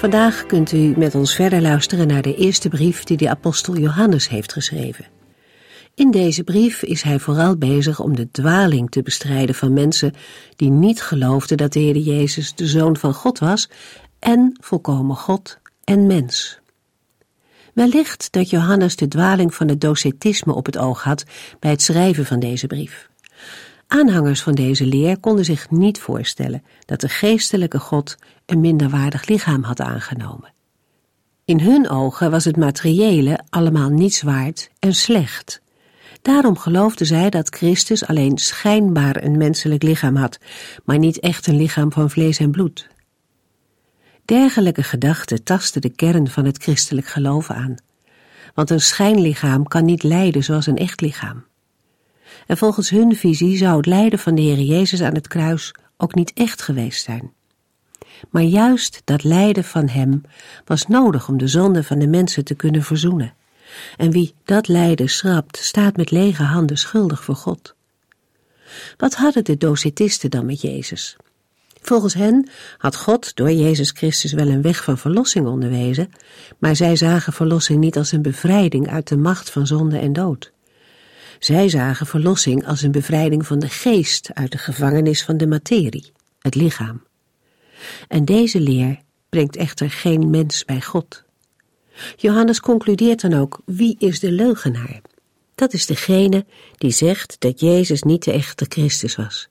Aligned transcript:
Vandaag 0.00 0.46
kunt 0.46 0.72
u 0.72 0.94
met 0.96 1.14
ons 1.14 1.34
verder 1.34 1.60
luisteren 1.60 2.06
naar 2.06 2.22
de 2.22 2.34
eerste 2.34 2.68
brief 2.68 3.04
die 3.04 3.16
de 3.16 3.28
apostel 3.28 3.76
Johannes 3.76 4.28
heeft 4.28 4.52
geschreven. 4.52 5.06
In 5.94 6.10
deze 6.10 6.44
brief 6.44 6.82
is 6.82 7.02
hij 7.02 7.18
vooral 7.18 7.56
bezig 7.56 8.00
om 8.00 8.16
de 8.16 8.30
dwaling 8.30 8.90
te 8.90 9.02
bestrijden 9.02 9.54
van 9.54 9.72
mensen 9.72 10.12
die 10.56 10.70
niet 10.70 11.02
geloofden 11.02 11.56
dat 11.56 11.72
de 11.72 11.80
Heer 11.80 11.96
Jezus 11.96 12.54
de 12.54 12.66
Zoon 12.66 12.96
van 12.96 13.14
God 13.14 13.38
was 13.38 13.70
en 14.18 14.56
volkomen 14.60 15.16
God 15.16 15.58
en 15.84 16.06
mens. 16.06 16.60
Wellicht 17.74 18.32
dat 18.32 18.50
Johannes 18.50 18.96
de 18.96 19.08
dwaling 19.08 19.54
van 19.54 19.68
het 19.68 19.80
docetisme 19.80 20.54
op 20.54 20.66
het 20.66 20.78
oog 20.78 21.02
had 21.02 21.24
bij 21.58 21.70
het 21.70 21.82
schrijven 21.82 22.26
van 22.26 22.40
deze 22.40 22.66
brief. 22.66 23.08
Aanhangers 23.92 24.42
van 24.42 24.54
deze 24.54 24.86
leer 24.86 25.20
konden 25.20 25.44
zich 25.44 25.70
niet 25.70 26.00
voorstellen 26.00 26.62
dat 26.84 27.00
de 27.00 27.08
geestelijke 27.08 27.78
God 27.78 28.16
een 28.46 28.60
minderwaardig 28.60 29.26
lichaam 29.26 29.62
had 29.62 29.80
aangenomen. 29.80 30.52
In 31.44 31.60
hun 31.60 31.88
ogen 31.88 32.30
was 32.30 32.44
het 32.44 32.56
materiële 32.56 33.40
allemaal 33.48 33.88
niets 33.88 34.22
waard 34.22 34.70
en 34.78 34.94
slecht. 34.94 35.62
Daarom 36.22 36.56
geloofden 36.56 37.06
zij 37.06 37.30
dat 37.30 37.54
Christus 37.54 38.06
alleen 38.06 38.38
schijnbaar 38.38 39.22
een 39.22 39.36
menselijk 39.36 39.82
lichaam 39.82 40.16
had, 40.16 40.38
maar 40.84 40.98
niet 40.98 41.20
echt 41.20 41.46
een 41.46 41.56
lichaam 41.56 41.92
van 41.92 42.10
vlees 42.10 42.38
en 42.38 42.50
bloed. 42.50 42.88
Dergelijke 44.24 44.82
gedachten 44.82 45.44
tasten 45.44 45.80
de 45.80 45.90
kern 45.90 46.28
van 46.28 46.44
het 46.44 46.62
christelijk 46.62 47.06
geloof 47.06 47.50
aan, 47.50 47.74
want 48.54 48.70
een 48.70 48.80
schijnlichaam 48.80 49.68
kan 49.68 49.84
niet 49.84 50.02
lijden 50.02 50.44
zoals 50.44 50.66
een 50.66 50.76
echt 50.76 51.00
lichaam. 51.00 51.48
En 52.46 52.56
volgens 52.56 52.90
hun 52.90 53.16
visie 53.16 53.56
zou 53.56 53.76
het 53.76 53.86
lijden 53.86 54.18
van 54.18 54.34
de 54.34 54.42
Heer 54.42 54.60
Jezus 54.60 55.02
aan 55.02 55.14
het 55.14 55.28
kruis 55.28 55.74
ook 55.96 56.14
niet 56.14 56.32
echt 56.34 56.62
geweest 56.62 57.04
zijn. 57.04 57.32
Maar 58.30 58.42
juist 58.42 59.02
dat 59.04 59.24
lijden 59.24 59.64
van 59.64 59.88
hem 59.88 60.22
was 60.64 60.86
nodig 60.86 61.28
om 61.28 61.38
de 61.38 61.48
zonde 61.48 61.84
van 61.84 61.98
de 61.98 62.08
mensen 62.08 62.44
te 62.44 62.54
kunnen 62.54 62.82
verzoenen. 62.82 63.34
En 63.96 64.10
wie 64.10 64.34
dat 64.44 64.68
lijden 64.68 65.08
schrapt, 65.08 65.56
staat 65.56 65.96
met 65.96 66.10
lege 66.10 66.42
handen 66.42 66.76
schuldig 66.76 67.24
voor 67.24 67.36
God. 67.36 67.74
Wat 68.96 69.14
hadden 69.14 69.44
de 69.44 69.56
docetisten 69.56 70.30
dan 70.30 70.46
met 70.46 70.60
Jezus? 70.60 71.16
Volgens 71.82 72.14
hen 72.14 72.50
had 72.78 72.96
God 72.96 73.36
door 73.36 73.52
Jezus 73.52 73.90
Christus 73.90 74.32
wel 74.32 74.48
een 74.48 74.62
weg 74.62 74.84
van 74.84 74.98
verlossing 74.98 75.46
onderwezen, 75.46 76.12
maar 76.58 76.76
zij 76.76 76.96
zagen 76.96 77.32
verlossing 77.32 77.80
niet 77.80 77.96
als 77.96 78.12
een 78.12 78.22
bevrijding 78.22 78.88
uit 78.88 79.08
de 79.08 79.16
macht 79.16 79.50
van 79.50 79.66
zonde 79.66 79.98
en 79.98 80.12
dood. 80.12 80.52
Zij 81.40 81.68
zagen 81.68 82.06
verlossing 82.06 82.66
als 82.66 82.82
een 82.82 82.90
bevrijding 82.90 83.46
van 83.46 83.58
de 83.58 83.68
geest 83.68 84.30
uit 84.34 84.52
de 84.52 84.58
gevangenis 84.58 85.24
van 85.24 85.36
de 85.36 85.46
materie, 85.46 86.12
het 86.38 86.54
lichaam. 86.54 87.02
En 88.08 88.24
deze 88.24 88.60
leer 88.60 89.00
brengt 89.28 89.56
echter 89.56 89.90
geen 89.90 90.30
mens 90.30 90.64
bij 90.64 90.80
God. 90.80 91.24
Johannes 92.16 92.60
concludeert 92.60 93.20
dan 93.20 93.34
ook: 93.34 93.60
wie 93.64 93.96
is 93.98 94.20
de 94.20 94.32
leugenaar? 94.32 95.00
Dat 95.54 95.72
is 95.72 95.86
degene 95.86 96.44
die 96.76 96.90
zegt 96.90 97.36
dat 97.38 97.60
Jezus 97.60 98.02
niet 98.02 98.24
de 98.24 98.32
echte 98.32 98.66
Christus 98.68 99.16
was. 99.16 99.48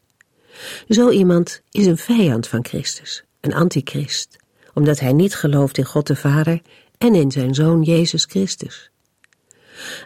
Zo 0.90 1.10
iemand 1.10 1.62
is 1.72 1.86
een 1.86 1.98
vijand 1.98 2.48
van 2.48 2.66
Christus, 2.66 3.24
een 3.42 3.54
antichrist, 3.54 4.36
omdat 4.74 5.00
hij 5.00 5.14
niet 5.14 5.36
gelooft 5.36 5.78
in 5.78 5.86
God 5.86 6.08
de 6.08 6.16
Vader 6.16 6.62
en 6.98 7.16
in 7.16 7.32
zijn 7.32 7.54
Zoon 7.54 7.82
Jezus 7.82 8.26
Christus. 8.26 8.89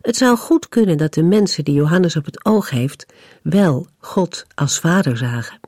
Het 0.01 0.16
zou 0.16 0.38
goed 0.38 0.69
kunnen 0.69 0.97
dat 0.97 1.13
de 1.13 1.23
mensen 1.23 1.63
die 1.63 1.73
Johannes 1.73 2.16
op 2.16 2.25
het 2.25 2.45
oog 2.45 2.69
heeft, 2.69 3.06
wel 3.41 3.88
God 3.97 4.45
als 4.56 4.79
Vader 4.79 5.17
zagen. 5.17 5.59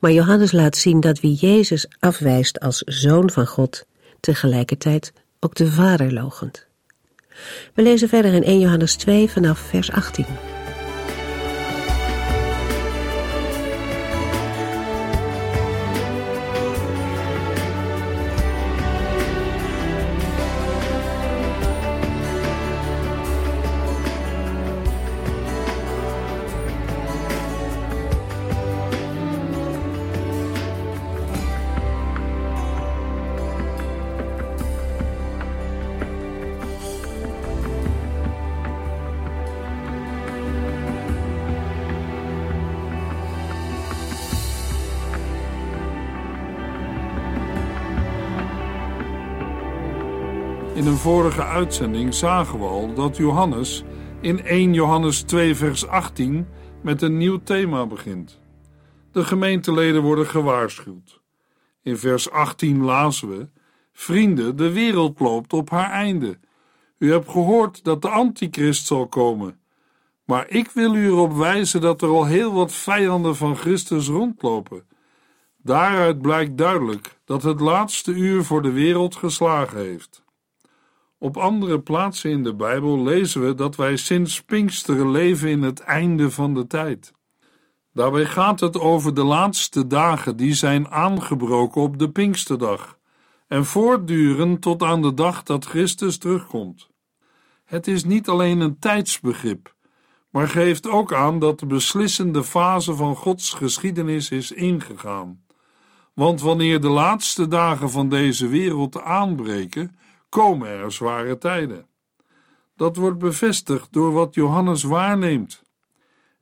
Maar 0.00 0.12
Johannes 0.12 0.52
laat 0.52 0.76
zien 0.76 1.00
dat 1.00 1.20
wie 1.20 1.34
Jezus 1.34 1.86
afwijst 1.98 2.60
als 2.60 2.78
Zoon 2.78 3.30
van 3.30 3.46
God, 3.46 3.86
tegelijkertijd 4.20 5.12
ook 5.40 5.54
de 5.54 5.70
Vader 5.70 6.12
logent. 6.12 6.66
We 7.74 7.82
lezen 7.82 8.08
verder 8.08 8.32
in 8.32 8.44
1 8.44 8.60
Johannes 8.60 8.94
2 8.96 9.30
vanaf 9.30 9.58
vers 9.58 9.90
18. 9.90 10.26
Vorige 51.24 51.44
uitzending 51.44 52.14
zagen 52.14 52.58
we 52.58 52.64
al 52.64 52.94
dat 52.94 53.16
Johannes 53.16 53.84
in 54.20 54.44
1 54.44 54.74
Johannes 54.74 55.22
2 55.22 55.54
vers 55.54 55.86
18 55.86 56.46
met 56.82 57.02
een 57.02 57.16
nieuw 57.16 57.42
thema 57.42 57.86
begint. 57.86 58.40
De 59.12 59.24
gemeenteleden 59.24 60.02
worden 60.02 60.26
gewaarschuwd. 60.26 61.20
In 61.82 61.96
vers 61.96 62.30
18 62.30 62.82
lazen 62.82 63.28
we: 63.28 63.48
Vrienden, 63.92 64.56
de 64.56 64.72
wereld 64.72 65.20
loopt 65.20 65.52
op 65.52 65.70
haar 65.70 65.90
einde. 65.90 66.38
U 66.98 67.10
hebt 67.10 67.28
gehoord 67.28 67.84
dat 67.84 68.02
de 68.02 68.08
antichrist 68.08 68.86
zal 68.86 69.06
komen. 69.06 69.58
Maar 70.24 70.48
ik 70.48 70.70
wil 70.70 70.94
u 70.94 71.06
erop 71.06 71.32
wijzen 71.32 71.80
dat 71.80 72.02
er 72.02 72.08
al 72.08 72.24
heel 72.24 72.52
wat 72.52 72.72
vijanden 72.72 73.36
van 73.36 73.56
Christus 73.56 74.08
rondlopen. 74.08 74.86
Daaruit 75.56 76.22
blijkt 76.22 76.58
duidelijk 76.58 77.18
dat 77.24 77.42
het 77.42 77.60
laatste 77.60 78.12
uur 78.12 78.44
voor 78.44 78.62
de 78.62 78.72
wereld 78.72 79.16
geslagen 79.16 79.78
heeft. 79.78 80.23
Op 81.24 81.36
andere 81.36 81.80
plaatsen 81.80 82.30
in 82.30 82.42
de 82.42 82.54
Bijbel 82.54 83.02
lezen 83.02 83.46
we 83.46 83.54
dat 83.54 83.76
wij 83.76 83.96
sinds 83.96 84.42
Pinksteren 84.42 85.10
leven 85.10 85.48
in 85.48 85.62
het 85.62 85.80
einde 85.80 86.30
van 86.30 86.54
de 86.54 86.66
tijd. 86.66 87.12
Daarbij 87.92 88.24
gaat 88.24 88.60
het 88.60 88.78
over 88.78 89.14
de 89.14 89.22
laatste 89.22 89.86
dagen 89.86 90.36
die 90.36 90.54
zijn 90.54 90.88
aangebroken 90.88 91.82
op 91.82 91.98
de 91.98 92.10
Pinksterdag 92.10 92.98
en 93.48 93.64
voortduren 93.64 94.58
tot 94.58 94.82
aan 94.82 95.02
de 95.02 95.14
dag 95.14 95.42
dat 95.42 95.64
Christus 95.64 96.18
terugkomt. 96.18 96.88
Het 97.64 97.86
is 97.86 98.04
niet 98.04 98.28
alleen 98.28 98.60
een 98.60 98.78
tijdsbegrip, 98.78 99.74
maar 100.30 100.48
geeft 100.48 100.88
ook 100.88 101.12
aan 101.12 101.38
dat 101.38 101.58
de 101.58 101.66
beslissende 101.66 102.44
fase 102.44 102.94
van 102.94 103.16
Gods 103.16 103.52
geschiedenis 103.52 104.30
is 104.30 104.52
ingegaan. 104.52 105.44
Want 106.14 106.40
wanneer 106.40 106.80
de 106.80 106.88
laatste 106.88 107.48
dagen 107.48 107.90
van 107.90 108.08
deze 108.08 108.48
wereld 108.48 109.00
aanbreken, 109.00 109.96
komen 110.34 110.68
er 110.68 110.92
zware 110.92 111.38
tijden. 111.38 111.86
Dat 112.76 112.96
wordt 112.96 113.18
bevestigd 113.18 113.92
door 113.92 114.12
wat 114.12 114.34
Johannes 114.34 114.82
waarneemt. 114.82 115.62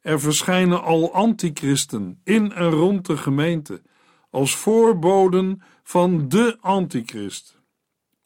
Er 0.00 0.20
verschijnen 0.20 0.82
al 0.82 1.14
antichristen 1.14 2.20
in 2.24 2.52
en 2.52 2.70
rond 2.70 3.06
de 3.06 3.16
gemeente 3.16 3.82
als 4.30 4.56
voorboden 4.56 5.62
van 5.82 6.28
de 6.28 6.56
antichrist. 6.60 7.60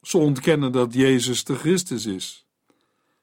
Ze 0.01 0.17
ontkennen 0.17 0.71
dat 0.71 0.93
Jezus 0.93 1.43
de 1.43 1.55
Christus 1.55 2.05
is. 2.05 2.47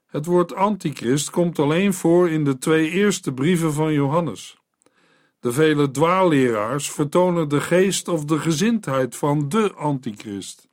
Het 0.07 0.27
woord 0.27 0.55
antichrist 0.55 1.31
komt 1.31 1.59
alleen 1.59 1.95
voor 1.95 2.31
in 2.31 2.45
de 2.45 2.59
twee 2.59 2.91
eerste 2.91 3.33
brieven 3.33 3.73
van 3.73 3.93
Johannes. 3.93 4.59
De 5.41 5.53
vele 5.53 5.91
dwaalleraars 5.91 6.91
vertonen 6.91 7.49
de 7.49 7.61
geest 7.61 8.09
of 8.09 8.25
de 8.25 8.39
gezindheid 8.39 9.17
van 9.17 9.49
de 9.49 9.73
antichrist. 9.73 10.73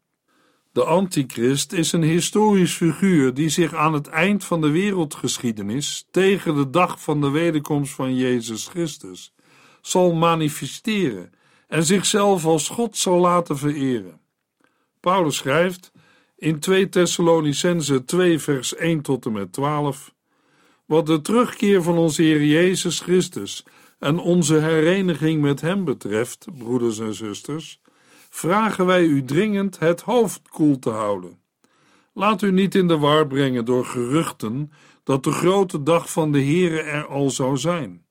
De 0.72 0.84
antichrist 0.84 1.74
is 1.74 1.92
een 1.92 2.04
historisch 2.04 2.74
figuur 2.74 3.34
die 3.34 3.50
zich 3.50 3.74
aan 3.74 3.94
het 3.94 4.08
eind 4.08 4.44
van 4.44 4.62
de 4.62 4.70
wereldgeschiedenis, 4.70 6.08
tegen 6.12 6.56
de 6.56 6.70
dag 6.70 7.02
van 7.02 7.22
de 7.22 7.30
wederkomst 7.30 7.94
van 7.94 8.16
Jezus 8.16 8.68
Christus, 8.68 9.34
zal 9.82 10.14
manifesteren 10.14 11.32
en 11.68 11.84
zichzelf 11.84 12.46
als 12.46 12.70
God 12.70 12.98
zal 12.98 13.20
laten 13.20 13.58
vereren. 13.58 14.20
Paulus 15.00 15.36
schrijft 15.36 15.92
in 16.38 16.60
2 16.60 16.90
Thessalonicense 16.90 18.06
2 18.06 18.40
vers 18.40 18.76
1 18.76 19.02
tot 19.02 19.26
en 19.26 19.32
met 19.32 19.54
12 19.54 20.14
Wat 20.86 21.06
de 21.06 21.22
terugkeer 21.22 21.84
van 21.84 21.98
onze 21.98 22.22
Heer 22.22 22.46
Jezus 22.46 23.00
Christus 23.00 23.66
en 24.00 24.20
onze 24.20 24.56
hereniging 24.56 25.42
met 25.42 25.62
Hem 25.62 25.86
betreft, 25.86 26.46
broeders 26.58 27.00
en 27.00 27.14
zusters, 27.14 27.82
vragen 28.33 28.86
wij 28.86 29.04
u 29.04 29.24
dringend 29.24 29.80
het 29.80 30.01
hoofd 30.01 30.50
koel 30.50 30.80
te 30.80 30.89
houden. 30.89 31.39
Laat 32.13 32.42
u 32.42 32.51
niet 32.51 32.75
in 32.75 32.88
de 32.88 32.98
war 32.98 33.28
brengen 33.28 33.66
door 33.66 33.86
geruchten 33.86 34.72
dat 35.04 35.24
de 35.24 35.31
grote 35.31 35.83
dag 35.83 36.12
van 36.12 36.31
de 36.31 36.44
Heere 36.44 36.81
er 36.81 37.06
al 37.07 37.30
zou 37.30 37.57
zijn. 37.57 38.06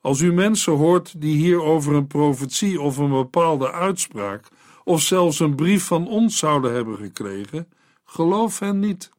Als 0.00 0.20
u 0.20 0.32
mensen 0.32 0.72
hoort 0.72 1.20
die 1.20 1.36
hier 1.36 1.62
over 1.62 1.94
een 1.94 2.06
profetie 2.06 2.80
of 2.80 2.96
een 2.96 3.10
bepaalde 3.10 3.72
uitspraak 3.72 4.48
of 4.84 5.00
zelfs 5.00 5.40
een 5.40 5.54
brief 5.54 5.84
van 5.84 6.08
ons 6.08 6.38
zouden 6.38 6.72
hebben 6.72 6.96
gekregen, 6.96 7.68
geloof 8.04 8.58
hen 8.58 8.78
niet. 8.78 9.10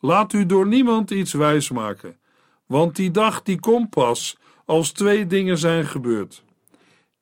Laat 0.00 0.32
u 0.32 0.46
door 0.46 0.66
niemand 0.66 1.10
iets 1.10 1.32
wijsmaken, 1.32 2.18
want 2.66 2.96
die 2.96 3.10
dag 3.10 3.42
die 3.42 3.60
komt 3.60 3.90
pas 3.90 4.38
als 4.64 4.92
twee 4.92 5.26
dingen 5.26 5.58
zijn 5.58 5.86
gebeurd. 5.86 6.44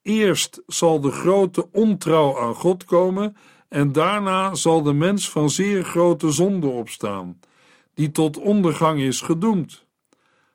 Eerst 0.05 0.63
zal 0.67 1.01
de 1.01 1.11
grote 1.11 1.71
ontrouw 1.73 2.41
aan 2.41 2.55
God 2.55 2.85
komen 2.85 3.37
en 3.69 3.93
daarna 3.93 4.55
zal 4.55 4.83
de 4.83 4.93
mens 4.93 5.31
van 5.31 5.51
zeer 5.51 5.85
grote 5.85 6.31
zonde 6.31 6.67
opstaan, 6.67 7.41
die 7.95 8.11
tot 8.11 8.39
ondergang 8.39 9.01
is 9.01 9.21
gedoemd. 9.21 9.87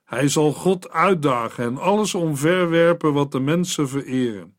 Hij 0.05 0.27
zal 0.27 0.51
God 0.51 0.89
uitdagen 0.89 1.63
en 1.63 1.77
alles 1.77 2.15
omverwerpen 2.15 3.13
wat 3.13 3.31
de 3.31 3.39
mensen 3.39 3.89
vereren. 3.89 4.55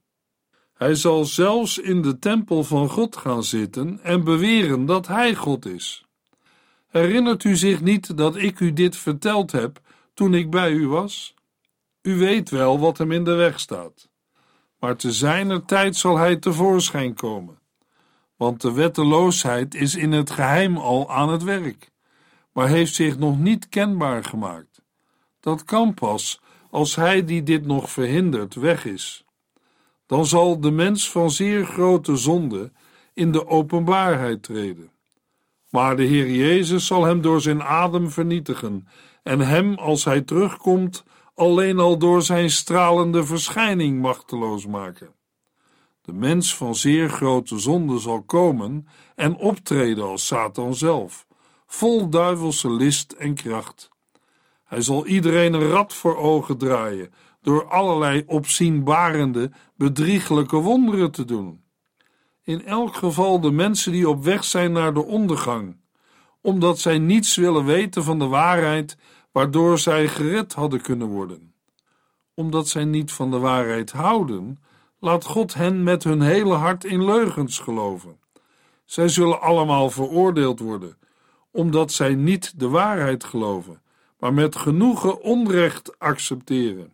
Hij 0.75 0.95
zal 0.95 1.25
zelfs 1.25 1.79
in 1.79 2.03
de 2.03 2.19
tempel 2.19 2.65
van 2.65 2.89
God 2.89 3.17
gaan 3.17 3.45
zitten 3.45 4.01
en 4.03 4.25
beweren 4.25 4.87
dat 4.87 5.07
hij 5.07 5.35
God 5.35 5.67
is. 5.67 6.05
Herinnert 6.87 7.45
u 7.45 7.57
zich 7.57 7.81
niet 7.81 8.17
dat 8.17 8.37
ik 8.37 8.61
u 8.61 8.73
dit 8.73 8.97
verteld 8.97 9.53
heb 9.53 9.81
toen 10.15 10.35
ik 10.35 10.51
bij 10.51 10.73
u 10.73 10.89
was? 10.89 11.35
U 12.03 12.17
weet 12.17 12.51
wel 12.51 12.79
wat 12.79 12.99
hem 12.99 13.13
in 13.13 13.25
de 13.25 13.35
weg 13.35 13.61
staat. 13.61 14.10
Maar 14.81 14.97
te 14.97 15.13
zijner 15.13 15.65
tijd 15.65 15.97
zal 15.97 16.17
hij 16.17 16.37
tevoorschijn 16.37 17.15
komen. 17.15 17.59
Want 18.37 18.61
de 18.61 18.73
wetteloosheid 18.73 19.75
is 19.75 19.95
in 19.95 20.13
het 20.13 20.31
geheim 20.31 20.77
al 20.77 21.11
aan 21.11 21.29
het 21.29 21.43
werk, 21.43 21.91
maar 22.53 22.69
heeft 22.69 22.95
zich 22.95 23.19
nog 23.19 23.39
niet 23.39 23.69
kenbaar 23.69 24.25
gemaakt. 24.25 24.83
Dat 25.41 25.65
kan 25.65 25.95
pas 25.95 26.41
als 26.71 26.97
hij 26.97 27.25
die 27.25 27.43
dit 27.43 27.67
nog 27.67 27.91
verhindert 27.91 28.55
weg 28.55 28.85
is. 28.85 29.25
Dan 30.07 30.27
zal 30.27 30.61
de 30.61 30.71
mens 30.71 31.11
van 31.11 31.31
zeer 31.31 31.67
grote 31.67 32.17
zonde 32.17 32.73
in 33.15 33.33
de 33.33 33.47
openbaarheid 33.47 34.43
treden. 34.43 34.91
Maar 35.71 35.97
de 35.97 36.05
Heer 36.05 36.31
Jezus 36.31 36.87
zal 36.87 37.05
hem 37.05 37.21
door 37.21 37.41
zijn 37.41 37.63
adem 37.63 38.11
vernietigen 38.11 38.89
en 39.23 39.41
hem, 39.41 39.75
als 39.75 40.05
hij 40.05 40.21
terugkomt, 40.21 41.05
alleen 41.41 41.79
al 41.79 41.99
door 41.99 42.23
zijn 42.23 42.51
stralende 42.51 43.25
verschijning 43.25 44.01
machteloos 44.01 44.67
maken. 44.67 45.15
De 46.03 46.13
mens 46.13 46.57
van 46.57 46.75
zeer 46.75 47.09
grote 47.09 47.59
zonde 47.59 47.99
zal 47.99 48.23
komen 48.23 48.87
en 49.15 49.37
optreden 49.37 50.05
als 50.05 50.27
Satan 50.27 50.75
zelf, 50.75 51.27
vol 51.67 52.09
duivelse 52.09 52.71
list 52.71 53.13
en 53.13 53.35
kracht. 53.35 53.89
Hij 54.65 54.81
zal 54.81 55.07
iedereen 55.07 55.53
een 55.53 55.69
rad 55.69 55.95
voor 55.95 56.17
ogen 56.17 56.59
draaien 56.59 57.13
door 57.43 57.69
allerlei 57.69 58.23
opzienbarende, 58.27 59.51
bedrieglijke 59.77 60.57
wonderen 60.57 61.11
te 61.11 61.25
doen. 61.25 61.63
In 62.43 62.65
elk 62.67 62.95
geval 62.95 63.41
de 63.41 63.51
mensen 63.51 63.93
die 63.93 64.09
op 64.09 64.25
weg 64.25 64.45
zijn 64.45 64.73
naar 64.73 64.95
de 64.95 65.05
ondergang, 65.05 65.77
omdat 66.41 66.79
zij 66.79 66.99
niets 66.99 67.37
willen 67.37 67.65
weten 67.65 68.05
van 68.05 68.19
de 68.19 68.27
waarheid 68.27 68.97
waardoor 69.33 69.79
zij 69.79 70.09
gered 70.09 70.55
hadden 70.55 70.81
kunnen 70.81 71.09
worden. 71.09 71.55
Omdat 72.35 72.69
zij 72.69 72.85
niet 72.85 73.13
van 73.13 73.31
de 73.31 73.39
waarheid 73.39 73.93
houden, 73.93 74.59
laat 74.99 75.25
God 75.25 75.55
hen 75.55 75.83
met 75.83 76.05
hun 76.05 76.21
hele 76.21 76.55
hart 76.55 76.85
in 76.85 77.05
leugens 77.05 77.59
geloven. 77.59 78.19
Zij 78.85 79.09
zullen 79.09 79.41
allemaal 79.41 79.91
veroordeeld 79.91 80.61
worden, 80.61 80.99
omdat 81.51 81.93
zij 81.93 82.15
niet 82.15 82.61
de 82.61 82.69
waarheid 82.69 83.25
geloven, 83.25 83.83
maar 84.19 84.35
met 84.35 84.57
genoegen 84.57 85.23
onrecht 85.23 85.99
accepteren. 85.99 86.93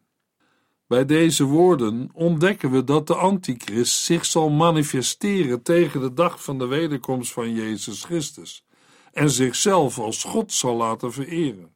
Bij 0.86 1.04
deze 1.04 1.44
woorden 1.44 2.10
ontdekken 2.12 2.70
we 2.70 2.84
dat 2.84 3.06
de 3.06 3.14
antichrist 3.14 4.04
zich 4.04 4.24
zal 4.24 4.50
manifesteren 4.50 5.62
tegen 5.62 6.00
de 6.00 6.12
dag 6.12 6.42
van 6.42 6.58
de 6.58 6.66
wederkomst 6.66 7.32
van 7.32 7.52
Jezus 7.52 8.04
Christus 8.04 8.64
en 9.12 9.30
zichzelf 9.30 9.98
als 9.98 10.24
God 10.24 10.52
zal 10.52 10.76
laten 10.76 11.12
vereren. 11.12 11.75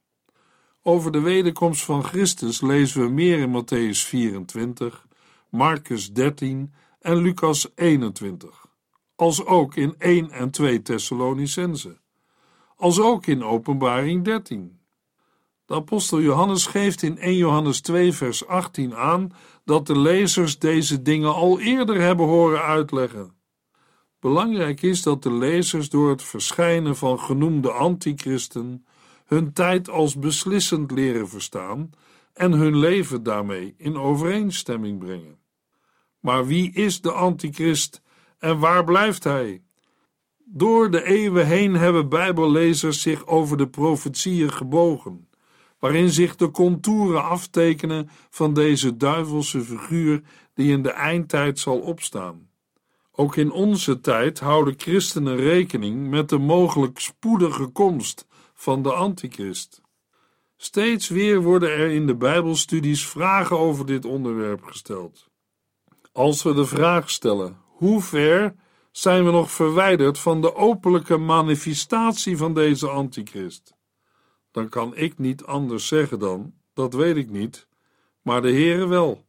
Over 0.83 1.13
de 1.13 1.21
wederkomst 1.21 1.85
van 1.85 2.05
Christus 2.05 2.61
lezen 2.61 3.03
we 3.03 3.09
meer 3.09 3.39
in 3.39 3.63
Matthäus 3.63 3.99
24, 3.99 5.07
Marcus 5.49 6.13
13 6.13 6.73
en 7.01 7.17
Lucas 7.17 7.69
21, 7.75 8.67
als 9.17 9.45
ook 9.45 9.77
in 9.77 9.95
1 9.99 10.31
en 10.31 10.51
2 10.51 10.83
Thessalonicense, 10.83 11.99
als 12.77 13.01
ook 13.01 13.27
in 13.27 13.43
Openbaring 13.43 14.25
13. 14.25 14.79
De 15.67 15.75
apostel 15.75 16.21
Johannes 16.21 16.67
geeft 16.67 17.03
in 17.03 17.19
1 17.19 17.37
Johannes 17.37 17.81
2 17.81 18.13
vers 18.13 18.47
18 18.47 18.95
aan 18.95 19.33
dat 19.65 19.87
de 19.87 19.99
lezers 19.99 20.59
deze 20.59 21.03
dingen 21.03 21.35
al 21.35 21.61
eerder 21.61 22.01
hebben 22.01 22.27
horen 22.27 22.63
uitleggen. 22.63 23.35
Belangrijk 24.21 24.83
is 24.83 25.03
dat 25.03 25.23
de 25.23 25.33
lezers 25.33 25.89
door 25.89 26.11
het 26.11 26.23
verschijnen 26.23 26.97
van 26.97 27.19
genoemde 27.21 27.71
antichristen 27.73 28.85
hun 29.31 29.53
tijd 29.53 29.91
als 29.91 30.19
beslissend 30.19 30.91
leren 30.91 31.29
verstaan 31.29 31.91
en 32.33 32.53
hun 32.53 32.77
leven 32.77 33.23
daarmee 33.23 33.75
in 33.77 33.97
overeenstemming 33.97 34.99
brengen. 34.99 35.39
Maar 36.21 36.47
wie 36.47 36.73
is 36.73 37.01
de 37.01 37.13
antichrist 37.13 38.03
en 38.39 38.59
waar 38.59 38.85
blijft 38.85 39.25
hij? 39.25 39.63
Door 40.45 40.91
de 40.91 41.05
eeuwen 41.05 41.47
heen 41.47 41.75
hebben 41.75 42.09
bijbellezers 42.09 43.03
zich 43.03 43.27
over 43.27 43.57
de 43.57 43.69
profetieën 43.69 44.53
gebogen, 44.53 45.29
waarin 45.79 46.11
zich 46.11 46.37
de 46.37 46.51
contouren 46.51 47.25
aftekenen 47.25 48.09
van 48.31 48.55
deze 48.55 48.97
duivelse 48.97 49.61
figuur 49.61 50.23
die 50.55 50.73
in 50.73 50.83
de 50.83 50.91
eindtijd 50.91 51.59
zal 51.59 51.79
opstaan. 51.79 52.49
Ook 53.13 53.37
in 53.37 53.51
onze 53.51 54.01
tijd 54.01 54.41
houden 54.41 54.75
christenen 54.77 55.37
rekening 55.37 56.09
met 56.09 56.29
de 56.29 56.39
mogelijk 56.39 56.99
spoedige 56.99 57.67
komst 57.67 58.29
van 58.61 58.83
de 58.83 58.93
antichrist. 58.93 59.81
Steeds 60.57 61.09
weer 61.09 61.43
worden 61.43 61.71
er 61.71 61.91
in 61.91 62.07
de 62.07 62.17
Bijbelstudies 62.17 63.07
vragen 63.07 63.59
over 63.59 63.87
dit 63.87 64.05
onderwerp 64.05 64.65
gesteld. 64.65 65.29
Als 66.13 66.43
we 66.43 66.55
de 66.55 66.65
vraag 66.65 67.11
stellen: 67.11 67.59
hoe 67.67 68.03
ver 68.03 68.55
zijn 68.91 69.25
we 69.25 69.31
nog 69.31 69.51
verwijderd 69.51 70.19
van 70.19 70.41
de 70.41 70.55
openlijke 70.55 71.17
manifestatie 71.17 72.37
van 72.37 72.55
deze 72.55 72.89
antichrist? 72.89 73.75
Dan 74.51 74.69
kan 74.69 74.97
ik 74.97 75.19
niet 75.19 75.45
anders 75.45 75.87
zeggen 75.87 76.19
dan: 76.19 76.53
dat 76.75 76.95
weet 76.95 77.17
ik 77.17 77.31
niet, 77.31 77.67
maar 78.23 78.43
de 78.43 78.53
Heere 78.53 78.87
wel. 78.87 79.25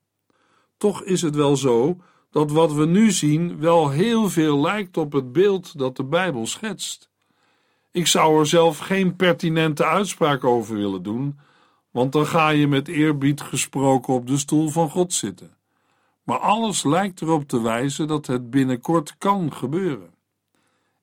Toch 0.77 1.03
is 1.03 1.21
het 1.21 1.35
wel 1.35 1.57
zo 1.57 1.97
dat 2.29 2.51
wat 2.51 2.73
we 2.73 2.85
nu 2.85 3.11
zien 3.11 3.59
wel 3.59 3.89
heel 3.89 4.29
veel 4.29 4.61
lijkt 4.61 4.97
op 4.97 5.11
het 5.11 5.31
beeld 5.31 5.77
dat 5.77 5.95
de 5.95 6.03
Bijbel 6.05 6.45
schetst. 6.45 7.11
Ik 7.91 8.07
zou 8.07 8.39
er 8.39 8.48
zelf 8.48 8.77
geen 8.77 9.15
pertinente 9.15 9.86
uitspraak 9.86 10.43
over 10.43 10.75
willen 10.75 11.03
doen, 11.03 11.39
want 11.91 12.12
dan 12.12 12.25
ga 12.25 12.50
je 12.50 12.67
met 12.67 12.88
eerbied 12.88 13.41
gesproken 13.41 14.13
op 14.13 14.27
de 14.27 14.38
stoel 14.38 14.69
van 14.69 14.89
God 14.89 15.13
zitten. 15.13 15.55
Maar 16.24 16.38
alles 16.38 16.83
lijkt 16.83 17.21
erop 17.21 17.48
te 17.48 17.62
wijzen 17.62 18.07
dat 18.07 18.27
het 18.27 18.50
binnenkort 18.50 19.15
kan 19.17 19.53
gebeuren. 19.53 20.13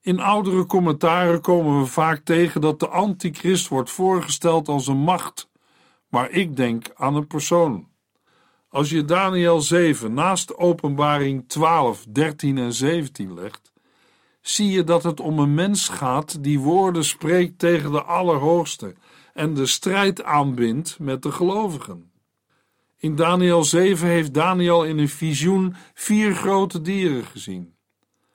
In 0.00 0.20
oudere 0.20 0.66
commentaren 0.66 1.40
komen 1.40 1.80
we 1.80 1.86
vaak 1.86 2.24
tegen 2.24 2.60
dat 2.60 2.80
de 2.80 2.88
antichrist 2.88 3.68
wordt 3.68 3.90
voorgesteld 3.90 4.68
als 4.68 4.86
een 4.86 4.98
macht, 4.98 5.48
maar 6.08 6.30
ik 6.30 6.56
denk 6.56 6.90
aan 6.94 7.14
een 7.14 7.26
persoon. 7.26 7.88
Als 8.68 8.90
je 8.90 9.04
Daniel 9.04 9.60
7 9.60 10.14
naast 10.14 10.56
Openbaring 10.56 11.48
12, 11.48 12.04
13 12.08 12.58
en 12.58 12.72
17 12.72 13.34
legt, 13.34 13.67
zie 14.48 14.70
je 14.70 14.84
dat 14.84 15.02
het 15.02 15.20
om 15.20 15.38
een 15.38 15.54
mens 15.54 15.88
gaat 15.88 16.42
die 16.42 16.58
woorden 16.58 17.04
spreekt 17.04 17.58
tegen 17.58 17.92
de 17.92 18.02
Allerhoogste 18.02 18.94
en 19.34 19.54
de 19.54 19.66
strijd 19.66 20.22
aanbindt 20.22 20.98
met 20.98 21.22
de 21.22 21.32
gelovigen. 21.32 22.10
In 22.96 23.16
Daniel 23.16 23.64
7 23.64 24.08
heeft 24.08 24.34
Daniel 24.34 24.84
in 24.84 24.98
een 24.98 25.08
visioen 25.08 25.74
vier 25.94 26.34
grote 26.34 26.80
dieren 26.80 27.24
gezien. 27.24 27.74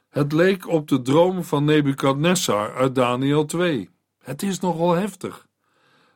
Het 0.09 0.31
leek 0.31 0.67
op 0.67 0.87
de 0.87 1.01
droom 1.01 1.43
van 1.43 1.63
Nebukadnessar 1.65 2.75
uit 2.75 2.95
Daniel 2.95 3.45
2. 3.45 3.89
Het 4.23 4.43
is 4.43 4.59
nogal 4.59 4.91
heftig. 4.91 5.47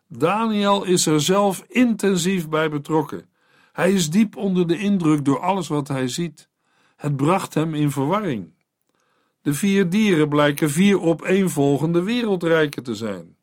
Daniel 0.07 0.83
is 0.83 1.05
er 1.05 1.21
zelf 1.21 1.63
intensief 1.67 2.49
bij 2.49 2.69
betrokken. 2.69 3.29
Hij 3.71 3.91
is 3.91 4.09
diep 4.09 4.35
onder 4.35 4.67
de 4.67 4.77
indruk 4.77 5.25
door 5.25 5.39
alles 5.39 5.67
wat 5.67 5.87
hij 5.87 6.07
ziet. 6.07 6.49
Het 6.95 7.15
bracht 7.15 7.53
hem 7.53 7.73
in 7.73 7.91
verwarring. 7.91 8.55
De 9.47 9.53
vier 9.53 9.89
dieren 9.89 10.29
blijken 10.29 10.69
vier 10.69 11.01
opeenvolgende 11.01 12.03
wereldrijken 12.03 12.83
te 12.83 12.95
zijn. 12.95 13.35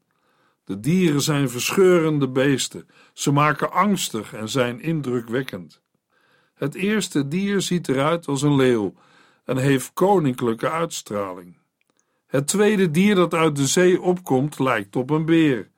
De 0.65 0.81
dieren 0.81 1.21
zijn 1.21 1.51
verscheurende 1.51 2.29
beesten, 2.29 2.89
ze 3.13 3.33
maken 3.33 3.73
angstig 3.73 4.35
en 4.35 4.49
zijn 4.49 4.81
indrukwekkend. 4.81 5.81
Het 6.55 6.75
eerste 6.75 7.29
dier 7.29 7.61
ziet 7.61 7.89
eruit 7.89 8.27
als 8.27 8.43
een 8.43 8.57
leeuw 8.57 8.95
en 9.45 9.57
heeft 9.57 9.93
koninklijke 9.93 10.71
uitstraling. 10.71 11.57
Het 12.27 12.47
tweede 12.47 12.91
dier 12.91 13.15
dat 13.15 13.35
uit 13.35 13.57
de 13.57 13.67
zee 13.67 14.01
opkomt 14.01 14.59
lijkt 14.59 14.97
op 14.97 15.11
een 15.11 15.25
beer. 15.25 15.71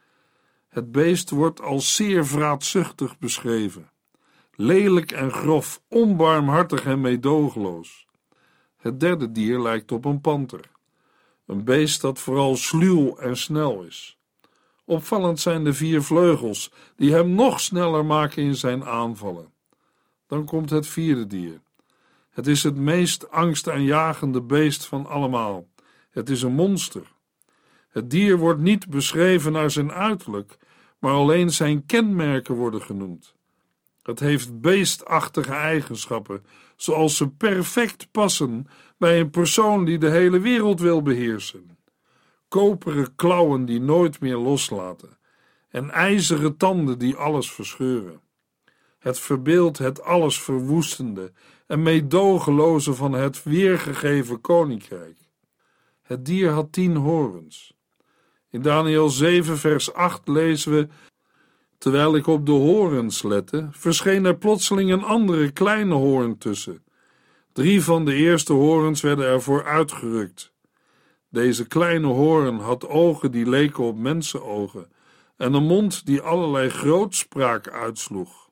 Het 0.68 0.92
beest 0.92 1.30
wordt 1.30 1.60
als 1.60 1.94
zeer 1.94 2.26
vraatzuchtig 2.26 3.18
beschreven. 3.18 3.90
Lelijk 4.54 5.12
en 5.12 5.32
grof, 5.32 5.82
onbarmhartig 5.88 6.84
en 6.84 7.00
meedogenloos. 7.00 8.05
Het 8.86 9.00
derde 9.00 9.32
dier 9.32 9.60
lijkt 9.60 9.92
op 9.92 10.04
een 10.04 10.20
panter. 10.20 10.60
Een 11.46 11.64
beest 11.64 12.00
dat 12.00 12.18
vooral 12.18 12.56
sluw 12.56 13.16
en 13.16 13.36
snel 13.36 13.82
is. 13.82 14.18
Opvallend 14.84 15.40
zijn 15.40 15.64
de 15.64 15.72
vier 15.72 16.02
vleugels, 16.02 16.72
die 16.96 17.12
hem 17.12 17.34
nog 17.34 17.60
sneller 17.60 18.04
maken 18.04 18.42
in 18.42 18.54
zijn 18.54 18.84
aanvallen. 18.84 19.52
Dan 20.26 20.44
komt 20.44 20.70
het 20.70 20.86
vierde 20.86 21.26
dier. 21.26 21.60
Het 22.30 22.46
is 22.46 22.62
het 22.62 22.76
meest 22.76 23.30
angstaanjagende 23.30 24.42
beest 24.42 24.84
van 24.84 25.06
allemaal. 25.06 25.66
Het 26.10 26.30
is 26.30 26.42
een 26.42 26.54
monster. 26.54 27.12
Het 27.88 28.10
dier 28.10 28.38
wordt 28.38 28.60
niet 28.60 28.88
beschreven 28.88 29.52
naar 29.52 29.70
zijn 29.70 29.92
uiterlijk, 29.92 30.56
maar 30.98 31.12
alleen 31.12 31.50
zijn 31.50 31.86
kenmerken 31.86 32.54
worden 32.54 32.82
genoemd. 32.82 33.34
Het 34.02 34.20
heeft 34.20 34.60
beestachtige 34.60 35.52
eigenschappen, 35.52 36.44
zoals 36.76 37.16
ze 37.16 37.28
perfect 37.28 38.10
passen 38.10 38.66
bij 38.98 39.20
een 39.20 39.30
persoon 39.30 39.84
die 39.84 39.98
de 39.98 40.10
hele 40.10 40.38
wereld 40.38 40.80
wil 40.80 41.02
beheersen. 41.02 41.78
Koperen 42.48 43.14
klauwen 43.14 43.64
die 43.64 43.80
nooit 43.80 44.20
meer 44.20 44.36
loslaten 44.36 45.18
en 45.68 45.90
ijzeren 45.90 46.56
tanden 46.56 46.98
die 46.98 47.16
alles 47.16 47.52
verscheuren. 47.52 48.20
Het 48.98 49.18
verbeeldt 49.18 49.78
het 49.78 50.02
alles 50.02 50.40
verwoestende 50.42 51.32
en 51.66 51.82
meedogenloze 51.82 52.94
van 52.94 53.12
het 53.12 53.42
weergegeven 53.42 54.40
koninkrijk. 54.40 55.18
Het 56.02 56.24
dier 56.24 56.50
had 56.50 56.72
tien 56.72 56.96
horens. 56.96 57.74
In 58.50 58.62
Daniel 58.62 59.08
7, 59.08 59.58
vers 59.58 59.92
8 59.92 60.28
lezen 60.28 60.72
we: 60.72 60.88
Terwijl 61.78 62.16
ik 62.16 62.26
op 62.26 62.46
de 62.46 62.52
horens 62.52 63.22
lette, 63.22 63.68
verscheen 63.70 64.24
er 64.24 64.36
plotseling 64.36 64.92
een 64.92 65.04
andere 65.04 65.50
kleine 65.50 65.94
hoorn 65.94 66.38
tussen. 66.38 66.84
Drie 67.52 67.82
van 67.82 68.04
de 68.04 68.14
eerste 68.14 68.52
horens 68.52 69.00
werden 69.00 69.26
ervoor 69.26 69.64
uitgerukt. 69.64 70.52
Deze 71.28 71.66
kleine 71.66 72.06
hoorn 72.06 72.58
had 72.58 72.88
ogen 72.88 73.30
die 73.30 73.48
leken 73.48 73.84
op 73.84 73.96
mensenogen 73.96 74.88
en 75.36 75.54
een 75.54 75.66
mond 75.66 76.06
die 76.06 76.20
allerlei 76.20 76.68
grootspraak 76.68 77.68
uitsloeg. 77.68 78.50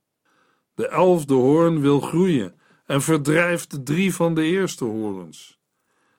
De 0.75 0.89
elfde 0.89 1.35
hoorn 1.35 1.81
wil 1.81 2.01
groeien 2.01 2.55
en 2.87 3.03
verdrijft 3.03 3.87
drie 3.87 4.15
van 4.15 4.35
de 4.35 4.43
eerste 4.43 4.85
horens. 4.85 5.59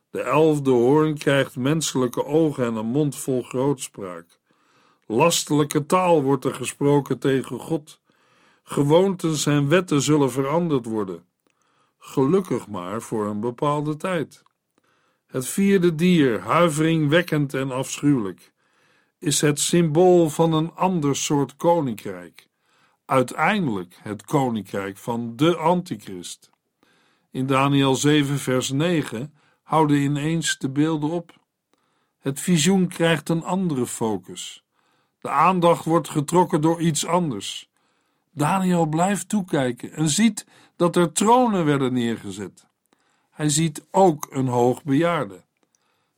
De 0.10 0.22
elfde 0.22 0.72
hoorn 0.72 1.18
krijgt 1.18 1.56
menselijke 1.56 2.26
ogen 2.26 2.66
en 2.66 2.76
een 2.76 2.86
mond 2.86 3.16
vol 3.16 3.44
grootspraak. 3.44 4.40
Lastelijke 5.08 5.86
taal 5.86 6.24
wordt 6.24 6.46
er 6.46 6.54
gesproken 6.54 7.20
tegen 7.20 7.60
God. 7.60 8.02
Gewoontes 8.64 9.46
en 9.46 9.68
wetten 9.68 10.02
zullen 10.02 10.32
veranderd 10.32 10.86
worden. 10.86 11.26
Gelukkig 11.98 12.68
maar 12.68 13.02
voor 13.02 13.26
een 13.26 13.40
bepaalde 13.40 13.98
tijd. 13.98 14.44
Het 15.28 15.48
vierde 15.48 15.96
dier, 15.96 16.40
huiveringwekkend 16.40 17.54
en 17.54 17.72
afschuwelijk, 17.72 18.54
is 19.20 19.42
het 19.42 19.60
symbool 19.60 20.30
van 20.30 20.54
een 20.54 20.72
ander 20.76 21.16
soort 21.16 21.56
koninkrijk. 21.56 22.48
Uiteindelijk 23.06 24.00
het 24.02 24.24
koninkrijk 24.24 24.98
van 24.98 25.36
de 25.36 25.56
Antichrist. 25.56 26.50
In 27.32 27.46
Daniel 27.46 27.96
7, 27.96 28.40
vers 28.40 28.72
9 28.72 29.34
houden 29.64 29.98
ineens 29.98 30.58
de 30.58 30.70
beelden 30.70 31.10
op. 31.10 31.38
Het 32.20 32.40
visioen 32.40 32.88
krijgt 32.88 33.30
een 33.30 33.44
andere 33.44 33.86
focus. 33.86 34.65
De 35.26 35.32
aandacht 35.32 35.86
wordt 35.86 36.10
getrokken 36.10 36.62
door 36.62 36.82
iets 36.82 37.06
anders. 37.06 37.70
Daniel 38.32 38.86
blijft 38.86 39.30
toekijken 39.30 39.94
en 39.94 40.10
ziet 40.10 40.46
dat 40.76 40.96
er 40.96 41.12
tronen 41.12 41.66
werden 41.66 41.94
neergezet. 41.94 42.68
Hij 43.32 43.50
ziet 43.50 43.86
ook 43.92 44.28
een 44.30 44.48
hoogbejaarde. 44.48 45.44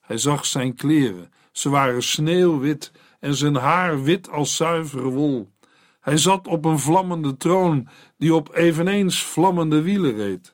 Hij 0.02 0.18
zag 0.18 0.46
zijn 0.46 0.76
kleren, 0.76 1.32
ze 1.52 1.70
waren 1.70 2.04
sneeuwwit 2.04 2.92
en 3.20 3.36
zijn 3.36 3.56
haar 3.56 4.04
wit 4.04 4.30
als 4.30 4.56
zuivere 4.56 5.10
wol. 5.10 5.52
Hij 6.00 6.18
zat 6.18 6.48
op 6.48 6.66
een 6.66 6.80
vlammende 6.80 7.38
troon 7.38 7.88
die 8.18 8.34
op 8.36 8.56
eveneens 8.56 9.24
vlammende 9.24 9.82
wielen 9.82 10.16
reed. 10.16 10.54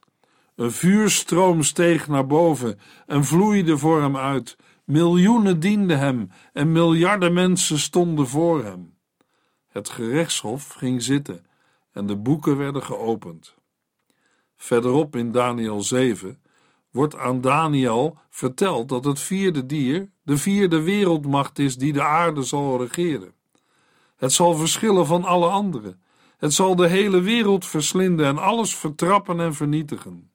Een 0.55 0.71
vuurstroom 0.71 1.63
steeg 1.63 2.07
naar 2.07 2.27
boven 2.27 2.79
en 3.05 3.23
vloeide 3.25 3.77
voor 3.77 4.01
hem 4.01 4.17
uit. 4.17 4.57
Miljoenen 4.83 5.59
dienden 5.59 5.99
hem 5.99 6.29
en 6.53 6.71
miljarden 6.71 7.33
mensen 7.33 7.79
stonden 7.79 8.27
voor 8.27 8.63
hem. 8.63 8.97
Het 9.67 9.89
gerechtshof 9.89 10.67
ging 10.67 11.03
zitten 11.03 11.45
en 11.91 12.05
de 12.05 12.17
boeken 12.17 12.57
werden 12.57 12.83
geopend. 12.83 13.55
Verderop 14.55 15.15
in 15.15 15.31
Daniel 15.31 15.81
7 15.81 16.41
wordt 16.91 17.15
aan 17.15 17.41
Daniel 17.41 18.17
verteld 18.29 18.89
dat 18.89 19.05
het 19.05 19.19
vierde 19.19 19.65
dier 19.65 20.11
de 20.23 20.37
vierde 20.37 20.81
wereldmacht 20.81 21.59
is 21.59 21.77
die 21.77 21.93
de 21.93 22.03
aarde 22.03 22.43
zal 22.43 22.81
regeren. 22.81 23.33
Het 24.15 24.31
zal 24.31 24.55
verschillen 24.55 25.05
van 25.05 25.23
alle 25.23 25.49
anderen. 25.49 26.01
Het 26.37 26.53
zal 26.53 26.75
de 26.75 26.87
hele 26.87 27.21
wereld 27.21 27.65
verslinden 27.65 28.25
en 28.25 28.37
alles 28.37 28.75
vertrappen 28.75 29.39
en 29.39 29.53
vernietigen. 29.53 30.32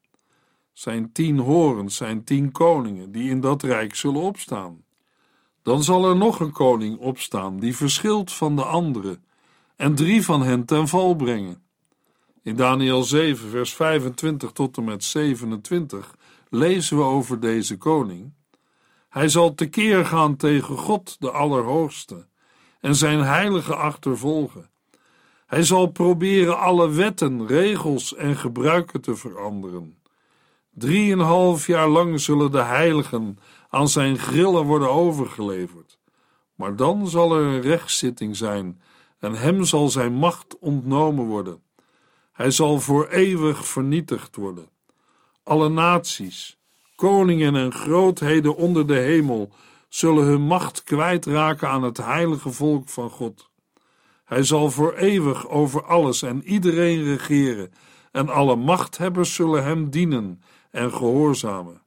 Zijn 0.78 1.12
tien 1.12 1.38
horens 1.38 1.97
zijn 1.97 2.25
tien 2.25 2.52
koningen 2.52 3.12
die 3.12 3.30
in 3.30 3.40
dat 3.40 3.62
rijk 3.62 3.94
zullen 3.94 4.20
opstaan. 4.20 4.85
Dan 5.62 5.82
zal 5.82 6.08
er 6.08 6.16
nog 6.16 6.40
een 6.40 6.52
koning 6.52 6.99
opstaan 6.99 7.58
die 7.61 7.76
verschilt 7.76 8.32
van 8.32 8.56
de 8.56 8.64
anderen 8.64 9.25
en 9.76 9.94
drie 9.94 10.25
van 10.25 10.42
hen 10.42 10.64
ten 10.64 10.88
val 10.88 11.14
brengen. 11.14 11.62
In 12.42 12.56
Daniel 12.56 13.02
7, 13.02 13.50
vers 13.50 13.75
25 13.75 14.52
tot 14.52 14.76
en 14.76 14.85
met 14.85 15.04
27 15.04 16.16
lezen 16.49 16.97
we 16.97 17.02
over 17.02 17.40
deze 17.40 17.76
koning. 17.76 18.32
Hij 19.08 19.28
zal 19.28 19.54
tekeer 19.54 20.06
gaan 20.06 20.37
tegen 20.37 20.76
God, 20.76 21.16
de 21.18 21.30
Allerhoogste, 21.30 22.26
en 22.80 22.94
zijn 22.94 23.20
heilige 23.20 23.75
achtervolgen. 23.75 24.70
Hij 25.47 25.62
zal 25.62 25.87
proberen 25.87 26.58
alle 26.58 26.90
wetten, 26.90 27.47
regels 27.47 28.14
en 28.14 28.37
gebruiken 28.37 29.00
te 29.00 29.16
veranderen. 29.16 29.98
Drieënhalf 30.78 31.66
jaar 31.66 31.88
lang 31.88 32.20
zullen 32.20 32.50
de 32.50 32.62
heiligen 32.62 33.38
aan 33.68 33.88
zijn 33.88 34.18
grillen 34.18 34.64
worden 34.64 34.90
overgeleverd. 34.90 35.99
Maar 36.54 36.76
dan 36.76 37.08
zal 37.08 37.37
er 37.37 37.42
een 37.42 37.61
rechtszitting 37.61 38.37
zijn 38.37 38.80
en 39.18 39.35
hem 39.35 39.64
zal 39.64 39.88
zijn 39.88 40.12
macht 40.12 40.58
ontnomen 40.58 41.25
worden. 41.25 41.62
Hij 42.32 42.50
zal 42.50 42.80
voor 42.80 43.08
eeuwig 43.08 43.66
vernietigd 43.66 44.37
worden. 44.37 44.68
Alle 45.42 45.68
naties, 45.68 46.58
koningen 46.94 47.56
en 47.56 47.73
grootheden 47.73 48.56
onder 48.56 48.87
de 48.87 48.99
hemel 48.99 49.50
zullen 49.88 50.25
hun 50.25 50.42
macht 50.42 50.82
kwijtraken 50.82 51.68
aan 51.68 51.82
het 51.82 51.97
heilige 51.97 52.52
volk 52.52 52.88
van 52.88 53.11
God. 53.11 53.50
Hij 54.25 54.42
zal 54.42 54.70
voor 54.70 54.94
eeuwig 54.94 55.49
over 55.49 55.85
alles 55.85 56.23
en 56.23 56.44
iedereen 56.44 57.04
regeren, 57.04 57.73
en 58.12 58.28
alle 58.28 58.56
machthebbers 58.56 59.35
zullen 59.35 59.64
hem 59.64 59.90
dienen 59.90 60.42
en 60.71 60.93
gehoorzamen. 60.93 61.83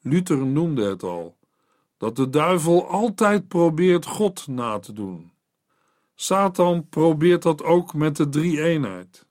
Luther 0.00 0.46
noemde 0.46 0.84
het 0.84 1.02
al, 1.02 1.36
dat 1.96 2.16
de 2.16 2.30
duivel 2.30 2.88
altijd 2.88 3.48
probeert 3.48 4.06
God 4.06 4.46
na 4.46 4.78
te 4.78 4.92
doen. 4.92 5.32
Satan 6.14 6.88
probeert 6.88 7.42
dat 7.42 7.62
ook 7.62 7.94
met 7.94 8.16
de 8.16 8.28
drie-eenheid. 8.28 9.26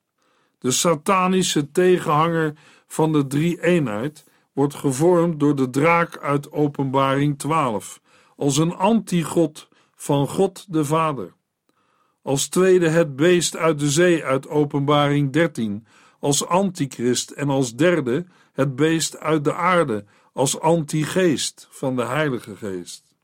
De 0.60 0.72
satanische 0.72 1.72
tegenhanger 1.72 2.54
van 2.88 3.12
de 3.12 3.28
drie-eenheid 3.28 4.26
wordt 4.54 4.76
gevormd 4.76 5.40
door 5.40 5.56
de 5.56 5.70
draak 5.70 6.18
uit 6.18 6.52
Openbaring 6.52 7.40
12, 7.40 8.02
als 8.36 8.58
een 8.58 8.76
antigod 8.76 9.68
van 9.96 10.28
God 10.28 10.74
de 10.74 10.86
Vader. 10.86 11.34
Als 12.22 12.48
tweede 12.48 12.90
het 12.90 13.16
beest 13.16 13.58
uit 13.58 13.80
de 13.80 13.90
zee 13.90 14.24
uit 14.24 14.48
Openbaring 14.48 15.32
13, 15.32 15.86
als 16.20 16.46
antichrist 16.46 17.32
en 17.32 17.50
als 17.50 17.76
derde 17.76 18.26
het 18.60 18.76
beest 18.76 19.20
uit 19.20 19.44
de 19.44 19.54
aarde 19.54 20.06
als 20.34 20.60
antigeest 20.60 21.68
van 21.72 21.96
de 21.96 22.06
Heilige 22.06 22.56
Geest. 22.56 23.16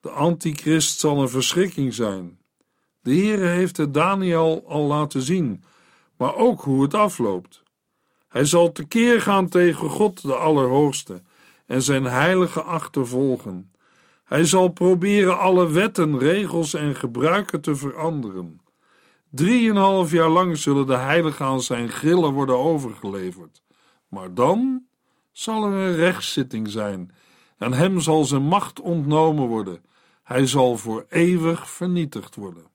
De 0.00 0.10
antichrist 0.10 0.98
zal 0.98 1.22
een 1.22 1.28
verschrikking 1.28 1.94
zijn. 1.94 2.38
De 3.00 3.14
Heere 3.14 3.46
heeft 3.46 3.76
het 3.76 3.94
Daniel 3.94 4.64
al 4.66 4.82
laten 4.82 5.22
zien, 5.22 5.64
maar 6.16 6.34
ook 6.34 6.60
hoe 6.60 6.82
het 6.82 6.94
afloopt. 6.94 7.62
Hij 8.28 8.44
zal 8.44 8.72
tekeer 8.72 9.20
gaan 9.20 9.48
tegen 9.48 9.88
God 9.88 10.22
de 10.22 10.34
Allerhoogste 10.34 11.22
en 11.66 11.82
zijn 11.82 12.04
heilige 12.04 12.62
achtervolgen. 12.62 13.72
Hij 14.24 14.44
zal 14.44 14.68
proberen 14.68 15.38
alle 15.38 15.70
wetten, 15.70 16.18
regels 16.18 16.74
en 16.74 16.94
gebruiken 16.94 17.60
te 17.60 17.76
veranderen. 17.76 18.60
Drieënhalf 19.30 20.10
jaar 20.10 20.28
lang 20.28 20.58
zullen 20.58 20.86
de 20.86 20.96
heiligen 20.96 21.46
aan 21.46 21.62
zijn 21.62 21.88
grillen 21.88 22.32
worden 22.32 22.58
overgeleverd. 22.58 23.61
Maar 24.12 24.34
dan 24.34 24.86
zal 25.30 25.64
er 25.64 25.72
een 25.72 25.94
rechtszitting 25.94 26.68
zijn 26.68 27.14
en 27.58 27.72
hem 27.72 28.00
zal 28.00 28.24
zijn 28.24 28.42
macht 28.42 28.80
ontnomen 28.80 29.46
worden. 29.46 29.84
Hij 30.22 30.46
zal 30.46 30.76
voor 30.76 31.06
eeuwig 31.08 31.70
vernietigd 31.70 32.34
worden. 32.34 32.66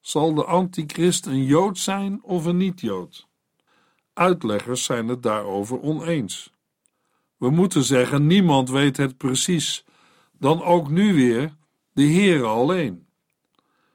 Zal 0.00 0.34
de 0.34 0.44
antichrist 0.44 1.26
een 1.26 1.44
Jood 1.44 1.78
zijn 1.78 2.22
of 2.22 2.44
een 2.44 2.56
niet-Jood? 2.56 3.28
Uitleggers 4.12 4.84
zijn 4.84 5.08
het 5.08 5.22
daarover 5.22 5.80
oneens. 5.80 6.52
We 7.36 7.50
moeten 7.50 7.82
zeggen: 7.82 8.26
niemand 8.26 8.70
weet 8.70 8.96
het 8.96 9.16
precies, 9.16 9.84
dan 10.38 10.62
ook 10.62 10.90
nu 10.90 11.14
weer 11.14 11.56
de 11.92 12.02
Heer 12.02 12.44
alleen. 12.44 13.06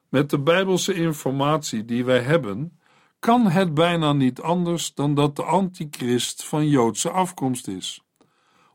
Met 0.08 0.30
de 0.30 0.40
Bijbelse 0.40 0.94
informatie 0.94 1.86
die 1.86 2.06
wij 2.06 2.22
hebben, 2.22 2.79
kan 3.20 3.48
het 3.48 3.74
bijna 3.74 4.14
niet 4.14 4.42
anders 4.42 4.94
dan 4.94 5.14
dat 5.14 5.36
de 5.36 5.44
antichrist 5.44 6.46
van 6.46 6.68
Joodse 6.68 7.10
afkomst 7.10 7.68
is, 7.68 8.04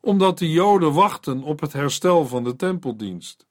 omdat 0.00 0.38
de 0.38 0.50
Joden 0.50 0.92
wachten 0.92 1.42
op 1.42 1.60
het 1.60 1.72
herstel 1.72 2.26
van 2.26 2.44
de 2.44 2.56
tempeldienst. 2.56 3.46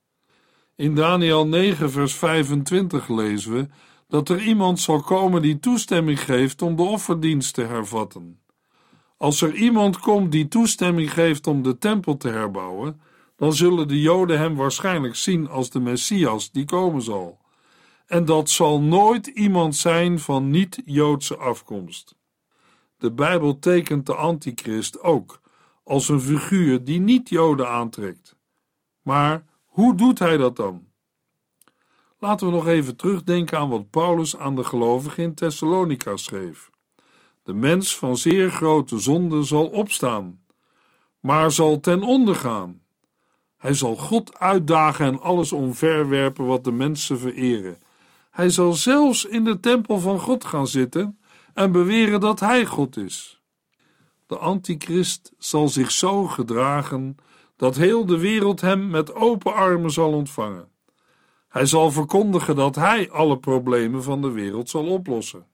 In 0.75 0.95
Daniel 0.95 1.47
9, 1.47 1.91
vers 1.91 2.15
25 2.15 3.07
lezen 3.07 3.53
we 3.53 3.67
dat 4.07 4.29
er 4.29 4.41
iemand 4.41 4.79
zal 4.79 5.01
komen 5.01 5.41
die 5.41 5.59
toestemming 5.59 6.19
geeft 6.23 6.61
om 6.61 6.75
de 6.75 6.81
offerdienst 6.81 7.53
te 7.53 7.61
hervatten. 7.61 8.39
Als 9.17 9.41
er 9.41 9.53
iemand 9.53 9.99
komt 9.99 10.31
die 10.31 10.47
toestemming 10.47 11.13
geeft 11.13 11.47
om 11.47 11.63
de 11.63 11.77
tempel 11.77 12.17
te 12.17 12.29
herbouwen, 12.29 13.01
dan 13.35 13.53
zullen 13.53 13.87
de 13.87 14.01
Joden 14.01 14.39
hem 14.39 14.55
waarschijnlijk 14.55 15.15
zien 15.15 15.49
als 15.49 15.69
de 15.69 15.79
Messias 15.79 16.51
die 16.51 16.65
komen 16.65 17.01
zal. 17.01 17.42
En 18.05 18.25
dat 18.25 18.49
zal 18.49 18.81
nooit 18.81 19.27
iemand 19.27 19.75
zijn 19.75 20.19
van 20.19 20.49
niet-Joodse 20.49 21.37
afkomst. 21.37 22.15
De 22.97 23.11
Bijbel 23.11 23.59
tekent 23.59 24.05
de 24.05 24.15
antichrist 24.15 25.01
ook 25.01 25.41
als 25.83 26.09
een 26.09 26.21
figuur 26.21 26.83
die 26.83 26.99
niet 26.99 27.29
Joden 27.29 27.69
aantrekt. 27.69 28.35
Maar 29.01 29.45
hoe 29.65 29.95
doet 29.95 30.19
hij 30.19 30.37
dat 30.37 30.55
dan? 30.55 30.87
Laten 32.19 32.47
we 32.47 32.53
nog 32.53 32.67
even 32.67 32.95
terugdenken 32.95 33.57
aan 33.57 33.69
wat 33.69 33.89
Paulus 33.89 34.37
aan 34.37 34.55
de 34.55 34.63
gelovigen 34.63 35.23
in 35.23 35.33
Thessalonica 35.33 36.17
schreef. 36.17 36.69
De 37.43 37.53
mens 37.53 37.97
van 37.97 38.17
zeer 38.17 38.51
grote 38.51 38.99
zonde 38.99 39.43
zal 39.43 39.67
opstaan, 39.67 40.43
maar 41.19 41.51
zal 41.51 41.79
ten 41.79 42.01
onder 42.01 42.35
gaan. 42.35 42.81
Hij 43.57 43.73
zal 43.73 43.95
God 43.95 44.39
uitdagen 44.39 45.05
en 45.05 45.21
alles 45.21 45.51
omverwerpen 45.51 46.45
wat 46.45 46.63
de 46.63 46.71
mensen 46.71 47.19
vereren. 47.19 47.77
Hij 48.33 48.49
zal 48.49 48.73
zelfs 48.73 49.25
in 49.25 49.43
de 49.43 49.59
tempel 49.59 49.99
van 49.99 50.19
God 50.19 50.45
gaan 50.45 50.67
zitten 50.67 51.19
en 51.53 51.71
beweren 51.71 52.19
dat 52.19 52.39
hij 52.39 52.65
God 52.65 52.97
is. 52.97 53.41
De 54.27 54.37
antichrist 54.37 55.33
zal 55.37 55.67
zich 55.67 55.91
zo 55.91 56.25
gedragen 56.25 57.15
dat 57.55 57.75
heel 57.75 58.05
de 58.05 58.17
wereld 58.17 58.61
hem 58.61 58.89
met 58.89 59.15
open 59.15 59.53
armen 59.53 59.91
zal 59.91 60.11
ontvangen. 60.11 60.67
Hij 61.49 61.65
zal 61.65 61.91
verkondigen 61.91 62.55
dat 62.55 62.75
hij 62.75 63.11
alle 63.11 63.39
problemen 63.39 64.03
van 64.03 64.21
de 64.21 64.31
wereld 64.31 64.69
zal 64.69 64.85
oplossen. 64.85 65.47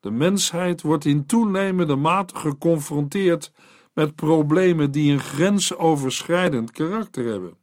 De 0.00 0.10
mensheid 0.10 0.82
wordt 0.82 1.04
in 1.04 1.26
toenemende 1.26 1.96
mate 1.96 2.36
geconfronteerd 2.36 3.52
met 3.92 4.14
problemen 4.14 4.90
die 4.90 5.12
een 5.12 5.20
grensoverschrijdend 5.20 6.70
karakter 6.70 7.24
hebben. 7.24 7.56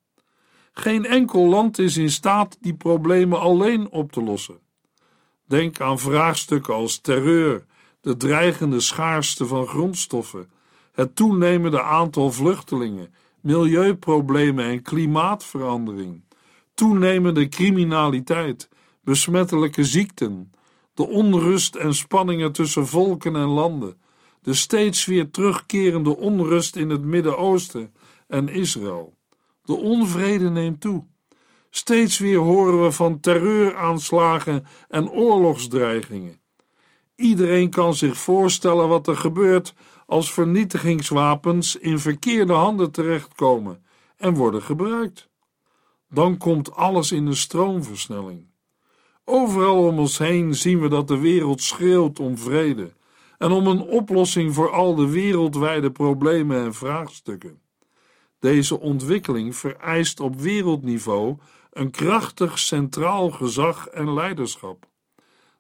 Geen 0.82 1.06
enkel 1.06 1.48
land 1.48 1.80
is 1.80 1.98
in 1.98 2.10
staat 2.10 2.58
die 2.62 2.74
problemen 2.74 3.40
alleen 3.40 3.90
op 3.90 4.12
te 4.12 4.24
lossen. 4.24 4.60
Denk 5.46 5.82
aan 5.82 6.00
vraagstukken 6.00 6.74
als 6.74 7.00
terreur, 7.00 7.66
de 8.00 8.18
dreigende 8.18 8.80
schaarste 8.80 9.46
van 9.46 9.68
grondstoffen, 9.68 10.50
het 10.92 11.16
toenemende 11.16 11.82
aantal 11.82 12.32
vluchtelingen, 12.32 13.14
milieuproblemen 13.42 14.66
en 14.66 14.82
klimaatverandering, 14.82 16.24
toenemende 16.74 17.50
criminaliteit, 17.50 18.70
besmettelijke 19.04 19.84
ziekten, 19.84 20.52
de 20.94 21.08
onrust 21.08 21.76
en 21.76 21.94
spanningen 21.94 22.52
tussen 22.52 22.88
volken 22.88 23.36
en 23.36 23.48
landen, 23.48 24.02
de 24.42 24.54
steeds 24.54 25.06
weer 25.06 25.32
terugkerende 25.32 26.18
onrust 26.18 26.76
in 26.76 26.90
het 26.90 27.02
Midden-Oosten 27.02 27.94
en 28.28 28.50
Israël. 28.50 29.20
De 29.64 29.74
onvrede 29.74 30.50
neemt 30.50 30.82
toe. 30.82 31.06
Steeds 31.70 32.20
weer 32.20 32.40
horen 32.40 32.84
we 32.84 32.92
van 32.92 33.20
terreuraanslagen 33.20 34.66
en 34.88 35.10
oorlogsdreigingen. 35.10 36.42
Iedereen 37.16 37.70
kan 37.70 37.96
zich 37.96 38.18
voorstellen 38.18 38.88
wat 38.88 39.08
er 39.08 39.18
gebeurt 39.18 39.74
als 40.06 40.34
vernietigingswapens 40.34 41.76
in 41.76 42.00
verkeerde 42.00 42.54
handen 42.54 42.92
terechtkomen 42.92 43.86
en 44.18 44.34
worden 44.34 44.62
gebruikt. 44.62 45.30
Dan 46.10 46.38
komt 46.38 46.76
alles 46.76 47.12
in 47.12 47.26
een 47.26 47.36
stroomversnelling. 47.36 48.50
Overal 49.26 49.88
om 49.88 50.00
ons 50.00 50.18
heen 50.18 50.56
zien 50.56 50.80
we 50.80 50.88
dat 50.88 51.08
de 51.08 51.18
wereld 51.20 51.62
schreeuwt 51.62 52.20
om 52.20 52.38
vrede 52.38 52.94
en 53.38 53.52
om 53.52 53.68
een 53.68 53.82
oplossing 53.82 54.54
voor 54.54 54.72
al 54.72 54.96
de 54.96 55.10
wereldwijde 55.10 55.92
problemen 55.92 56.64
en 56.64 56.74
vraagstukken. 56.74 57.61
Deze 58.42 58.80
ontwikkeling 58.80 59.56
vereist 59.56 60.20
op 60.20 60.40
wereldniveau 60.40 61.38
een 61.72 61.92
krachtig 61.92 62.60
centraal 62.60 63.30
gezag 63.30 63.88
en 63.88 64.14
leiderschap. 64.14 64.88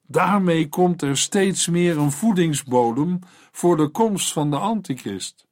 Daarmee 0.08 0.70
komt 0.70 1.02
er 1.02 1.18
steeds 1.18 1.68
meer 1.68 1.98
een 1.98 2.12
voedingsbodem 2.12 3.20
voor 3.52 3.78
de 3.78 3.88
komst 3.88 4.34
van 4.34 4.50
de 4.50 4.58
antichrist. 4.58 5.46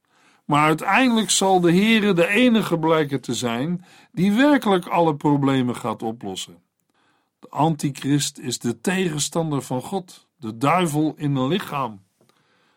Maar 0.46 0.64
uiteindelijk 0.64 1.30
zal 1.30 1.60
de 1.60 1.72
Heere 1.72 2.14
de 2.14 2.28
enige 2.28 2.80
blijken 2.80 3.22
te 3.22 3.34
zijn 3.34 3.86
die 4.12 4.32
werkelijk 4.32 4.86
alle 4.86 5.16
problemen 5.16 5.76
gaat 5.76 6.04
oplossen. 6.04 6.58
De 7.40 7.50
antichrist 7.50 8.38
is 8.38 8.60
de 8.60 8.82
tegenstander 8.82 9.62
van 9.62 9.82
God, 9.82 10.28
de 10.38 10.58
duivel 10.58 11.14
in 11.18 11.36
een 11.36 11.48
lichaam. 11.48 12.02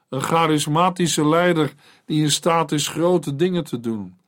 Een 0.09 0.21
charismatische 0.21 1.29
leider 1.29 1.75
die 2.05 2.23
in 2.23 2.31
staat 2.31 2.73
is 2.73 2.89
grote 2.89 3.37
dingen 3.37 3.65
te 3.65 3.81
doen. 3.81 4.21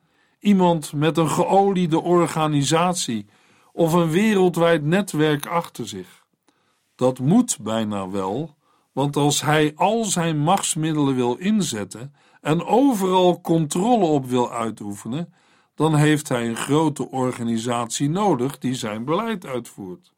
Iemand 0.45 0.93
met 0.93 1.17
een 1.17 1.29
geoliede 1.29 2.01
organisatie 2.01 3.25
of 3.73 3.93
een 3.93 4.09
wereldwijd 4.09 4.83
netwerk 4.83 5.45
achter 5.45 5.87
zich. 5.87 6.25
Dat 6.95 7.19
moet 7.19 7.57
bijna 7.61 8.09
wel, 8.09 8.55
want 8.91 9.15
als 9.15 9.41
hij 9.41 9.71
al 9.75 10.03
zijn 10.03 10.37
machtsmiddelen 10.37 11.15
wil 11.15 11.35
inzetten 11.35 12.15
en 12.41 12.65
overal 12.65 13.41
controle 13.41 14.05
op 14.05 14.25
wil 14.25 14.51
uitoefenen, 14.51 15.33
dan 15.75 15.95
heeft 15.95 16.29
hij 16.29 16.47
een 16.47 16.55
grote 16.55 17.09
organisatie 17.09 18.09
nodig 18.09 18.57
die 18.57 18.73
zijn 18.75 19.05
beleid 19.05 19.45
uitvoert. 19.45 20.13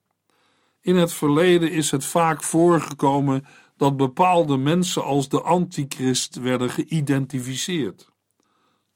In 0.82 0.96
het 0.96 1.13
verleden 1.13 1.72
is 1.72 1.92
het 1.92 2.06
vaak 2.06 2.44
voorgekomen 2.44 3.46
dat 3.78 3.98
bepaalde 3.98 4.58
mensen 4.58 5.04
als 5.04 5.30
de 5.30 5.42
antichrist 5.42 6.36
werden 6.36 6.70
geïdentificeerd. 6.70 8.16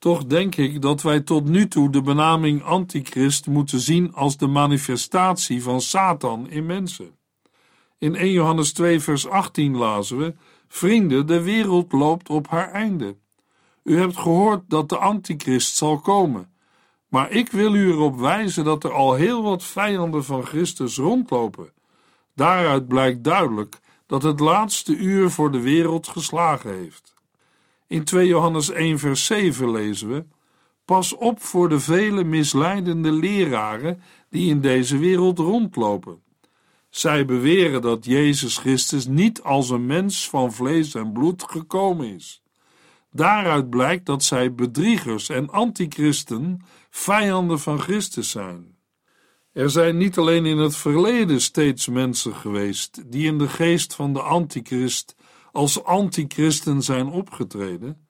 Toch 0.02 0.26
denk 0.26 0.56
ik 0.56 0.82
dat 0.82 1.02
wij 1.02 1.20
tot 1.20 1.46
nu 1.46 1.68
toe 1.68 1.90
de 1.90 2.02
benaming 2.02 2.64
antichrist 2.64 3.48
moeten 3.48 3.80
zien 3.80 4.14
als 4.14 4.38
de 4.38 4.48
manifestatie 4.48 5.64
van 5.64 5.82
Satan 5.82 6.50
in 6.50 6.66
mensen. 6.66 7.16
In 7.98 8.16
1 8.16 8.32
Johannes 8.32 8.74
2 8.74 9.00
vers 9.00 9.28
18 9.28 9.78
lazen 9.78 10.18
we: 10.18 10.34
Vrienden, 10.68 11.28
de 11.28 11.42
wereld 11.42 11.92
loopt 11.92 12.30
op 12.30 12.48
haar 12.48 12.72
einde. 12.72 13.16
U 13.84 13.98
hebt 13.98 14.18
gehoord 14.18 14.64
dat 14.68 14.90
de 14.90 14.98
antichrist 14.98 15.76
zal 15.76 16.00
komen. 16.00 16.52
Maar 17.08 17.32
ik 17.32 17.52
wil 17.52 17.76
u 17.76 17.92
erop 17.92 18.20
wijzen 18.20 18.64
dat 18.64 18.84
er 18.84 18.94
al 18.94 19.14
heel 19.14 19.44
wat 19.44 19.64
vijanden 19.64 20.24
van 20.24 20.46
Christus 20.46 20.98
rondlopen. 20.98 21.74
Daaruit 22.36 22.88
blijkt 22.88 23.24
duidelijk 23.24 23.80
dat 24.06 24.24
het 24.24 24.40
laatste 24.40 24.96
uur 24.96 25.30
voor 25.30 25.52
de 25.52 25.60
wereld 25.60 26.08
geslagen 26.08 26.74
heeft. 26.74 27.11
In 27.92 28.04
2 28.04 28.28
Johannes 28.28 28.70
1 28.70 29.00
vers 29.00 29.26
7 29.26 29.72
lezen 29.72 30.10
we: 30.10 30.26
Pas 30.86 31.16
op 31.16 31.42
voor 31.42 31.70
de 31.70 31.80
vele 31.80 32.24
misleidende 32.24 33.12
leraren 33.12 34.02
die 34.30 34.50
in 34.50 34.62
deze 34.62 34.98
wereld 34.98 35.40
rondlopen. 35.40 36.22
Zij 36.90 37.26
beweren 37.26 37.82
dat 37.82 38.06
Jezus 38.06 38.58
Christus 38.58 39.08
niet 39.08 39.42
als 39.42 39.70
een 39.70 39.86
mens 39.86 40.30
van 40.30 40.54
vlees 40.54 40.96
en 40.96 41.12
bloed 41.12 41.44
gekomen 41.44 42.16
is. 42.16 42.44
Daaruit 43.12 43.70
blijkt 43.70 44.06
dat 44.06 44.24
zij 44.24 44.54
bedriegers 44.54 45.30
en 45.30 45.50
antichristen, 45.50 46.62
vijanden 46.90 47.60
van 47.60 47.80
Christus 47.80 48.30
zijn. 48.30 48.76
Er 49.54 49.70
zijn 49.70 49.98
niet 49.98 50.18
alleen 50.18 50.46
in 50.46 50.58
het 50.58 50.76
verleden 50.76 51.42
steeds 51.42 51.88
mensen 51.88 52.36
geweest 52.36 53.12
die 53.12 53.26
in 53.26 53.38
de 53.38 53.50
geest 53.50 53.96
van 53.96 54.14
de 54.14 54.22
antichrist 54.22 55.16
als 55.52 55.84
antichristen 55.84 56.82
zijn 56.82 57.08
opgetreden, 57.08 58.08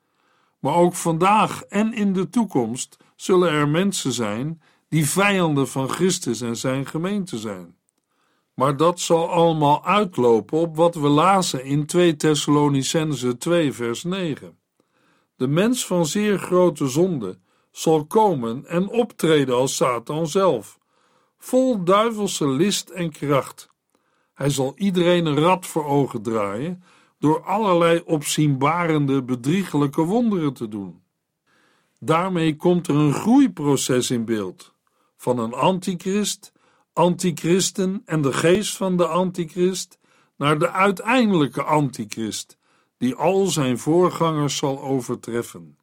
Maar 0.59 0.75
ook 0.75 0.93
vandaag 0.93 1.63
en 1.63 1.93
in 1.93 2.13
de 2.13 2.29
toekomst 2.29 2.97
zullen 3.15 3.51
er 3.51 3.67
mensen 3.67 4.11
zijn 4.11 4.61
die 4.89 5.09
vijanden 5.09 5.67
van 5.67 5.89
Christus 5.89 6.41
en 6.41 6.55
zijn 6.55 6.85
gemeente 6.85 7.37
zijn. 7.37 7.75
Maar 8.53 8.77
dat 8.77 8.99
zal 8.99 9.29
allemaal 9.29 9.85
uitlopen 9.85 10.57
op 10.57 10.75
wat 10.75 10.95
we 10.95 11.07
lazen 11.07 11.63
in 11.63 11.85
2 11.85 12.15
Thessalonicense 12.15 13.37
2 13.37 13.73
vers 13.73 14.03
9. 14.03 14.57
De 15.35 15.47
mens 15.47 15.85
van 15.85 16.05
zeer 16.05 16.39
grote 16.39 16.87
zonde 16.87 17.39
zal 17.71 18.05
komen 18.05 18.65
en 18.65 18.89
optreden 18.89 19.55
als 19.55 19.75
Satan 19.75 20.27
zelf, 20.27 20.79
vol 21.37 21.83
duivelse 21.83 22.47
list 22.47 22.89
en 22.89 23.11
kracht. 23.11 23.69
Hij 24.33 24.49
zal 24.49 24.73
iedereen 24.75 25.25
een 25.25 25.39
rad 25.39 25.65
voor 25.65 25.85
ogen 25.85 26.21
draaien 26.21 26.83
door 27.21 27.43
allerlei 27.43 28.01
opzienbarende, 28.05 29.23
bedriegelijke 29.23 30.01
wonderen 30.01 30.53
te 30.53 30.67
doen. 30.67 31.01
Daarmee 31.99 32.55
komt 32.55 32.87
er 32.87 32.95
een 32.95 33.13
groeiproces 33.13 34.11
in 34.11 34.25
beeld 34.25 34.73
van 35.17 35.39
een 35.39 35.53
antichrist, 35.53 36.51
antichristen 36.93 38.01
en 38.05 38.21
de 38.21 38.33
geest 38.33 38.77
van 38.77 38.97
de 38.97 39.07
antichrist 39.07 39.99
naar 40.35 40.59
de 40.59 40.69
uiteindelijke 40.69 41.63
antichrist, 41.63 42.57
die 42.97 43.15
al 43.15 43.45
zijn 43.45 43.77
voorgangers 43.77 44.57
zal 44.57 44.81
overtreffen. 44.81 45.77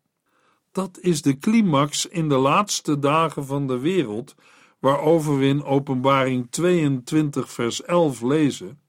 Dat 0.72 0.98
is 1.00 1.22
de 1.22 1.38
climax 1.38 2.06
in 2.06 2.28
de 2.28 2.36
laatste 2.36 2.98
dagen 2.98 3.46
van 3.46 3.66
de 3.66 3.78
wereld, 3.78 4.34
waarover 4.78 5.38
we 5.38 5.46
in 5.46 5.64
Openbaring 5.64 6.50
22, 6.50 7.52
vers 7.52 7.82
11 7.82 8.20
lezen. 8.20 8.80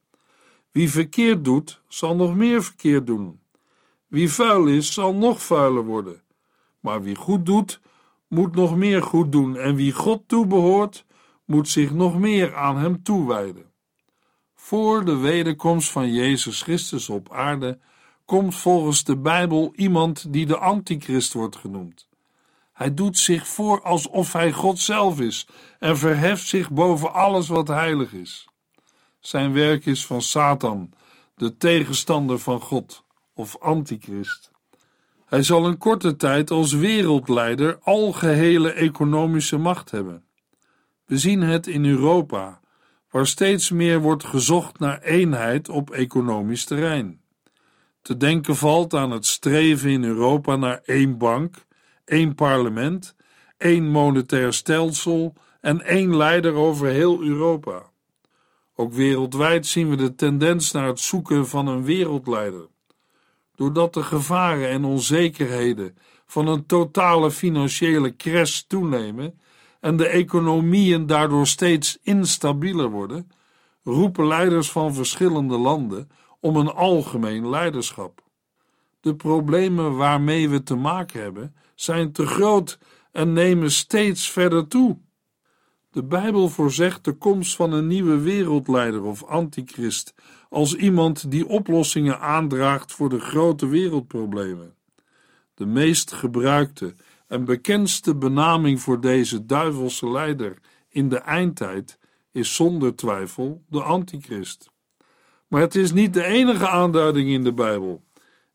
Wie 0.71 0.89
verkeerd 0.89 1.43
doet, 1.43 1.81
zal 1.87 2.15
nog 2.15 2.35
meer 2.35 2.63
verkeerd 2.63 3.07
doen. 3.07 3.39
Wie 4.07 4.31
vuil 4.31 4.67
is, 4.67 4.93
zal 4.93 5.13
nog 5.13 5.43
vuiler 5.43 5.85
worden. 5.85 6.21
Maar 6.79 7.01
wie 7.03 7.15
goed 7.15 7.45
doet, 7.45 7.81
moet 8.27 8.55
nog 8.55 8.75
meer 8.75 9.03
goed 9.03 9.31
doen. 9.31 9.57
En 9.57 9.75
wie 9.75 9.91
God 9.91 10.23
toebehoort, 10.27 11.05
moet 11.45 11.69
zich 11.69 11.91
nog 11.91 12.19
meer 12.19 12.55
aan 12.55 12.77
hem 12.77 13.03
toewijden. 13.03 13.71
Voor 14.55 15.05
de 15.05 15.15
wederkomst 15.15 15.91
van 15.91 16.13
Jezus 16.13 16.61
Christus 16.61 17.09
op 17.09 17.33
aarde 17.33 17.79
komt 18.25 18.55
volgens 18.55 19.03
de 19.03 19.17
Bijbel 19.17 19.71
iemand 19.75 20.33
die 20.33 20.45
de 20.45 20.57
antichrist 20.57 21.33
wordt 21.33 21.55
genoemd. 21.55 22.09
Hij 22.73 22.93
doet 22.93 23.17
zich 23.17 23.47
voor 23.47 23.81
alsof 23.81 24.33
hij 24.33 24.51
God 24.51 24.79
zelf 24.79 25.19
is 25.19 25.47
en 25.79 25.97
verheft 25.97 26.47
zich 26.47 26.71
boven 26.71 27.13
alles 27.13 27.47
wat 27.47 27.67
heilig 27.67 28.13
is. 28.13 28.47
Zijn 29.19 29.53
werk 29.53 29.85
is 29.85 30.05
van 30.05 30.21
Satan, 30.21 30.93
de 31.35 31.57
tegenstander 31.57 32.39
van 32.39 32.61
God 32.61 33.03
of 33.33 33.57
antichrist. 33.59 34.51
Hij 35.25 35.43
zal 35.43 35.65
een 35.65 35.77
korte 35.77 36.15
tijd 36.15 36.51
als 36.51 36.73
wereldleider 36.73 37.79
algehele 37.81 38.71
economische 38.71 39.57
macht 39.57 39.91
hebben. 39.91 40.23
We 41.05 41.17
zien 41.17 41.41
het 41.41 41.67
in 41.67 41.85
Europa, 41.85 42.59
waar 43.09 43.27
steeds 43.27 43.69
meer 43.69 43.99
wordt 43.99 44.23
gezocht 44.23 44.79
naar 44.79 45.01
eenheid 45.01 45.69
op 45.69 45.91
economisch 45.91 46.65
terrein. 46.65 47.21
Te 48.01 48.17
denken 48.17 48.55
valt 48.55 48.93
aan 48.93 49.11
het 49.11 49.25
streven 49.25 49.89
in 49.89 50.03
Europa 50.03 50.55
naar 50.55 50.81
één 50.85 51.17
bank, 51.17 51.65
één 52.05 52.35
parlement, 52.35 53.15
één 53.57 53.87
monetair 53.87 54.53
stelsel 54.53 55.33
en 55.61 55.81
één 55.81 56.15
leider 56.17 56.53
over 56.53 56.87
heel 56.87 57.21
Europa. 57.21 57.88
Ook 58.79 58.93
wereldwijd 58.93 59.65
zien 59.65 59.89
we 59.89 59.95
de 59.95 60.15
tendens 60.15 60.71
naar 60.71 60.87
het 60.87 60.99
zoeken 60.99 61.47
van 61.47 61.67
een 61.67 61.83
wereldleider. 61.83 62.67
Doordat 63.55 63.93
de 63.93 64.03
gevaren 64.03 64.69
en 64.69 64.85
onzekerheden 64.85 65.97
van 66.25 66.47
een 66.47 66.65
totale 66.65 67.31
financiële 67.31 68.15
crash 68.15 68.59
toenemen 68.59 69.39
en 69.79 69.97
de 69.97 70.07
economieën 70.07 71.05
daardoor 71.05 71.47
steeds 71.47 71.97
instabieler 72.03 72.89
worden, 72.89 73.31
roepen 73.83 74.27
leiders 74.27 74.71
van 74.71 74.93
verschillende 74.93 75.57
landen 75.57 76.09
om 76.39 76.55
een 76.55 76.71
algemeen 76.71 77.49
leiderschap. 77.49 78.23
De 78.99 79.15
problemen 79.15 79.95
waarmee 79.95 80.49
we 80.49 80.63
te 80.63 80.75
maken 80.75 81.21
hebben 81.21 81.55
zijn 81.75 82.11
te 82.11 82.25
groot 82.25 82.79
en 83.11 83.33
nemen 83.33 83.71
steeds 83.71 84.29
verder 84.29 84.67
toe. 84.67 84.97
De 85.99 86.05
Bijbel 86.05 86.49
voorzegt 86.49 87.03
de 87.03 87.13
komst 87.13 87.55
van 87.55 87.71
een 87.71 87.87
nieuwe 87.87 88.19
wereldleider 88.19 89.03
of 89.03 89.23
antichrist 89.23 90.13
als 90.49 90.75
iemand 90.75 91.31
die 91.31 91.47
oplossingen 91.47 92.19
aandraagt 92.19 92.91
voor 92.91 93.09
de 93.09 93.19
grote 93.19 93.67
wereldproblemen. 93.67 94.75
De 95.53 95.65
meest 95.65 96.11
gebruikte 96.11 96.95
en 97.27 97.45
bekendste 97.45 98.15
benaming 98.15 98.81
voor 98.81 99.01
deze 99.01 99.45
duivelse 99.45 100.09
leider 100.09 100.57
in 100.89 101.09
de 101.09 101.17
eindtijd 101.17 101.99
is 102.31 102.55
zonder 102.55 102.95
twijfel 102.95 103.63
de 103.69 103.81
antichrist. 103.81 104.69
Maar 105.47 105.61
het 105.61 105.75
is 105.75 105.91
niet 105.91 106.13
de 106.13 106.23
enige 106.23 106.67
aanduiding 106.67 107.29
in 107.29 107.43
de 107.43 107.53
Bijbel. 107.53 108.03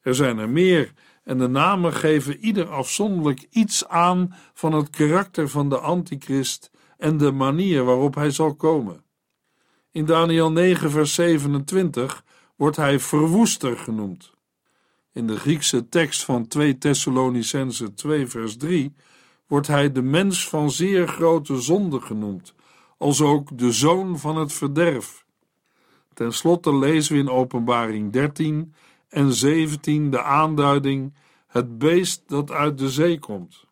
Er 0.00 0.14
zijn 0.14 0.38
er 0.38 0.48
meer 0.48 0.92
en 1.24 1.38
de 1.38 1.48
namen 1.48 1.92
geven 1.92 2.38
ieder 2.38 2.68
afzonderlijk 2.68 3.46
iets 3.50 3.88
aan 3.88 4.34
van 4.54 4.72
het 4.72 4.90
karakter 4.90 5.48
van 5.48 5.68
de 5.68 5.78
antichrist 5.78 6.72
en 6.98 7.16
de 7.16 7.32
manier 7.32 7.84
waarop 7.84 8.14
hij 8.14 8.30
zal 8.30 8.54
komen. 8.54 9.04
In 9.90 10.04
Daniel 10.04 10.52
9, 10.52 10.90
vers 10.90 11.14
27 11.14 12.24
wordt 12.56 12.76
hij 12.76 13.00
verwoester 13.00 13.78
genoemd. 13.78 14.32
In 15.12 15.26
de 15.26 15.36
Griekse 15.36 15.88
tekst 15.88 16.24
van 16.24 16.46
2 16.48 16.78
Thessalonicense 16.78 17.94
2, 17.94 18.26
vers 18.26 18.56
3 18.56 18.94
wordt 19.46 19.66
hij 19.66 19.92
de 19.92 20.02
mens 20.02 20.48
van 20.48 20.70
zeer 20.70 21.08
grote 21.08 21.60
zonde 21.60 22.00
genoemd, 22.00 22.54
als 22.98 23.20
ook 23.20 23.58
de 23.58 23.72
zoon 23.72 24.18
van 24.18 24.36
het 24.36 24.52
verderf. 24.52 25.24
Ten 26.14 26.32
slotte 26.32 26.76
lezen 26.76 27.14
we 27.14 27.18
in 27.18 27.28
Openbaring 27.28 28.12
13 28.12 28.74
en 29.08 29.32
17 29.32 30.10
de 30.10 30.22
aanduiding: 30.22 31.14
het 31.46 31.78
beest 31.78 32.22
dat 32.26 32.50
uit 32.50 32.78
de 32.78 32.90
zee 32.90 33.18
komt. 33.18 33.64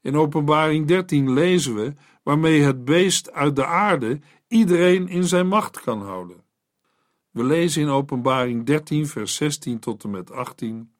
In 0.00 0.16
Openbaring 0.16 0.86
13 0.86 1.32
lezen 1.32 1.74
we 1.74 1.94
waarmee 2.26 2.62
het 2.62 2.84
beest 2.84 3.32
uit 3.32 3.56
de 3.56 3.66
aarde 3.66 4.20
iedereen 4.48 5.08
in 5.08 5.24
zijn 5.24 5.46
macht 5.46 5.80
kan 5.80 6.02
houden. 6.02 6.42
We 7.30 7.44
lezen 7.44 7.82
in 7.82 7.88
Openbaring 7.88 8.66
13, 8.66 9.06
vers 9.06 9.34
16 9.34 9.78
tot 9.78 10.04
en 10.04 10.10
met 10.10 10.30
18. 10.30 10.92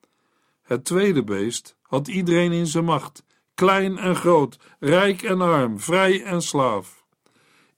Het 0.63 0.85
tweede 0.85 1.25
beest 1.25 1.77
had 1.83 2.09
iedereen 2.09 2.53
in 2.53 2.67
zijn 2.67 2.85
macht, 2.85 3.25
klein 3.55 3.99
en 3.99 4.17
groot, 4.17 4.59
rijk 4.79 5.23
en 5.23 5.41
arm, 5.41 5.81
vrij 5.81 6.25
en 6.25 6.43
slaaf. 6.43 7.05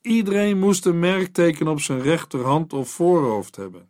Iedereen 0.01 0.59
moest 0.59 0.85
een 0.85 0.99
merkteken 0.99 1.67
op 1.67 1.81
zijn 1.81 2.01
rechterhand 2.01 2.73
of 2.73 2.89
voorhoofd 2.89 3.55
hebben. 3.55 3.89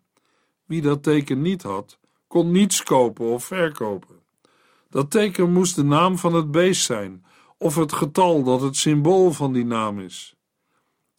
Wie 0.66 0.82
dat 0.82 1.04
teken 1.04 1.42
niet 1.42 1.62
had, 1.62 2.00
kon 2.28 2.52
niets 2.52 2.84
kopen 2.84 3.26
of 3.26 3.44
verkopen. 3.44 4.20
Dat 4.90 5.12
teken 5.12 5.52
moest 5.52 5.76
de 5.76 5.84
naam 5.84 6.18
van 6.18 6.34
het 6.34 6.52
beest 6.52 6.84
zijn, 6.84 7.24
of 7.60 7.76
het 7.76 7.94
getal 7.94 8.44
dat 8.44 8.62
het 8.62 8.78
symbool 8.78 9.32
van 9.32 9.54
die 9.54 9.66
naam 9.66 10.00
is. 10.00 10.36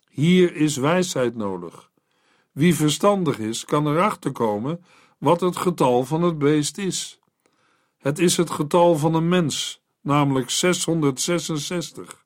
Hier 0.08 0.54
is 0.54 0.76
wijsheid 0.76 1.36
nodig. 1.36 1.90
Wie 2.52 2.74
verstandig 2.74 3.38
is, 3.38 3.64
kan 3.64 3.86
erachter 3.86 4.32
komen 4.32 4.84
wat 5.18 5.40
het 5.40 5.56
getal 5.56 6.04
van 6.04 6.22
het 6.22 6.38
beest 6.38 6.78
is. 6.78 7.20
Het 7.98 8.18
is 8.18 8.36
het 8.36 8.50
getal 8.50 8.96
van 8.96 9.14
een 9.14 9.28
mens, 9.28 9.82
namelijk 10.00 10.50
666. 10.50 12.24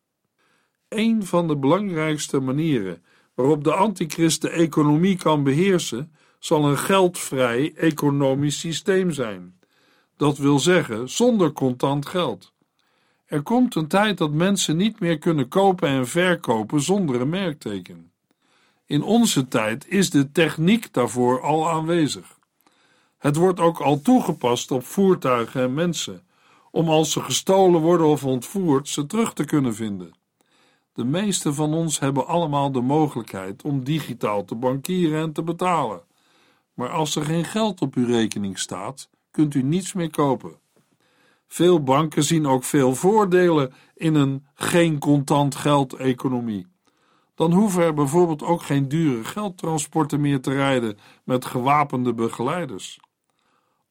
Een 0.88 1.26
van 1.26 1.48
de 1.48 1.56
belangrijkste 1.56 2.40
manieren 2.40 3.04
waarop 3.34 3.64
de 3.64 3.74
antichrist 3.74 4.42
de 4.42 4.50
economie 4.50 5.16
kan 5.16 5.42
beheersen, 5.42 6.12
zal 6.38 6.64
een 6.64 6.78
geldvrij 6.78 7.72
economisch 7.76 8.58
systeem 8.58 9.10
zijn. 9.10 9.58
Dat 10.16 10.38
wil 10.38 10.58
zeggen 10.58 11.10
zonder 11.10 11.52
contant 11.52 12.06
geld. 12.06 12.53
Er 13.34 13.42
komt 13.42 13.74
een 13.74 13.88
tijd 13.88 14.18
dat 14.18 14.32
mensen 14.32 14.76
niet 14.76 15.00
meer 15.00 15.18
kunnen 15.18 15.48
kopen 15.48 15.88
en 15.88 16.08
verkopen 16.08 16.80
zonder 16.80 17.20
een 17.20 17.28
merkteken. 17.28 18.12
In 18.86 19.02
onze 19.02 19.48
tijd 19.48 19.88
is 19.88 20.10
de 20.10 20.32
techniek 20.32 20.92
daarvoor 20.92 21.42
al 21.42 21.70
aanwezig. 21.70 22.38
Het 23.18 23.36
wordt 23.36 23.60
ook 23.60 23.80
al 23.80 24.00
toegepast 24.00 24.70
op 24.70 24.84
voertuigen 24.84 25.62
en 25.62 25.74
mensen, 25.74 26.22
om 26.70 26.88
als 26.88 27.12
ze 27.12 27.20
gestolen 27.20 27.80
worden 27.80 28.06
of 28.06 28.24
ontvoerd 28.24 28.88
ze 28.88 29.06
terug 29.06 29.32
te 29.32 29.44
kunnen 29.44 29.74
vinden. 29.74 30.14
De 30.92 31.04
meeste 31.04 31.52
van 31.52 31.74
ons 31.74 31.98
hebben 31.98 32.26
allemaal 32.26 32.72
de 32.72 32.80
mogelijkheid 32.80 33.62
om 33.62 33.84
digitaal 33.84 34.44
te 34.44 34.54
bankieren 34.54 35.20
en 35.20 35.32
te 35.32 35.42
betalen. 35.42 36.02
Maar 36.74 36.90
als 36.90 37.16
er 37.16 37.24
geen 37.24 37.44
geld 37.44 37.80
op 37.80 37.94
uw 37.94 38.06
rekening 38.06 38.58
staat, 38.58 39.08
kunt 39.30 39.54
u 39.54 39.62
niets 39.62 39.92
meer 39.92 40.10
kopen. 40.10 40.62
Veel 41.54 41.82
banken 41.82 42.24
zien 42.24 42.46
ook 42.46 42.64
veel 42.64 42.94
voordelen 42.94 43.72
in 43.94 44.14
een 44.14 44.46
geen 44.54 44.98
contant 44.98 45.54
geld 45.54 45.92
economie. 45.92 46.66
Dan 47.34 47.52
hoeven 47.52 47.82
er 47.82 47.94
bijvoorbeeld 47.94 48.42
ook 48.42 48.62
geen 48.62 48.88
dure 48.88 49.24
geldtransporten 49.24 50.20
meer 50.20 50.40
te 50.40 50.52
rijden 50.52 50.98
met 51.24 51.44
gewapende 51.44 52.14
begeleiders. 52.14 53.00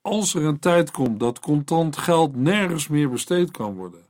Als 0.02 0.36
er 0.36 0.44
een 0.44 0.60
tijd 0.60 0.92
komt 0.92 1.20
dat 1.20 1.40
contant 1.40 1.98
geld 1.98 2.36
nergens 2.36 2.88
meer 2.88 3.10
besteed 3.10 3.52
kan 3.52 3.76
worden. 3.76 4.06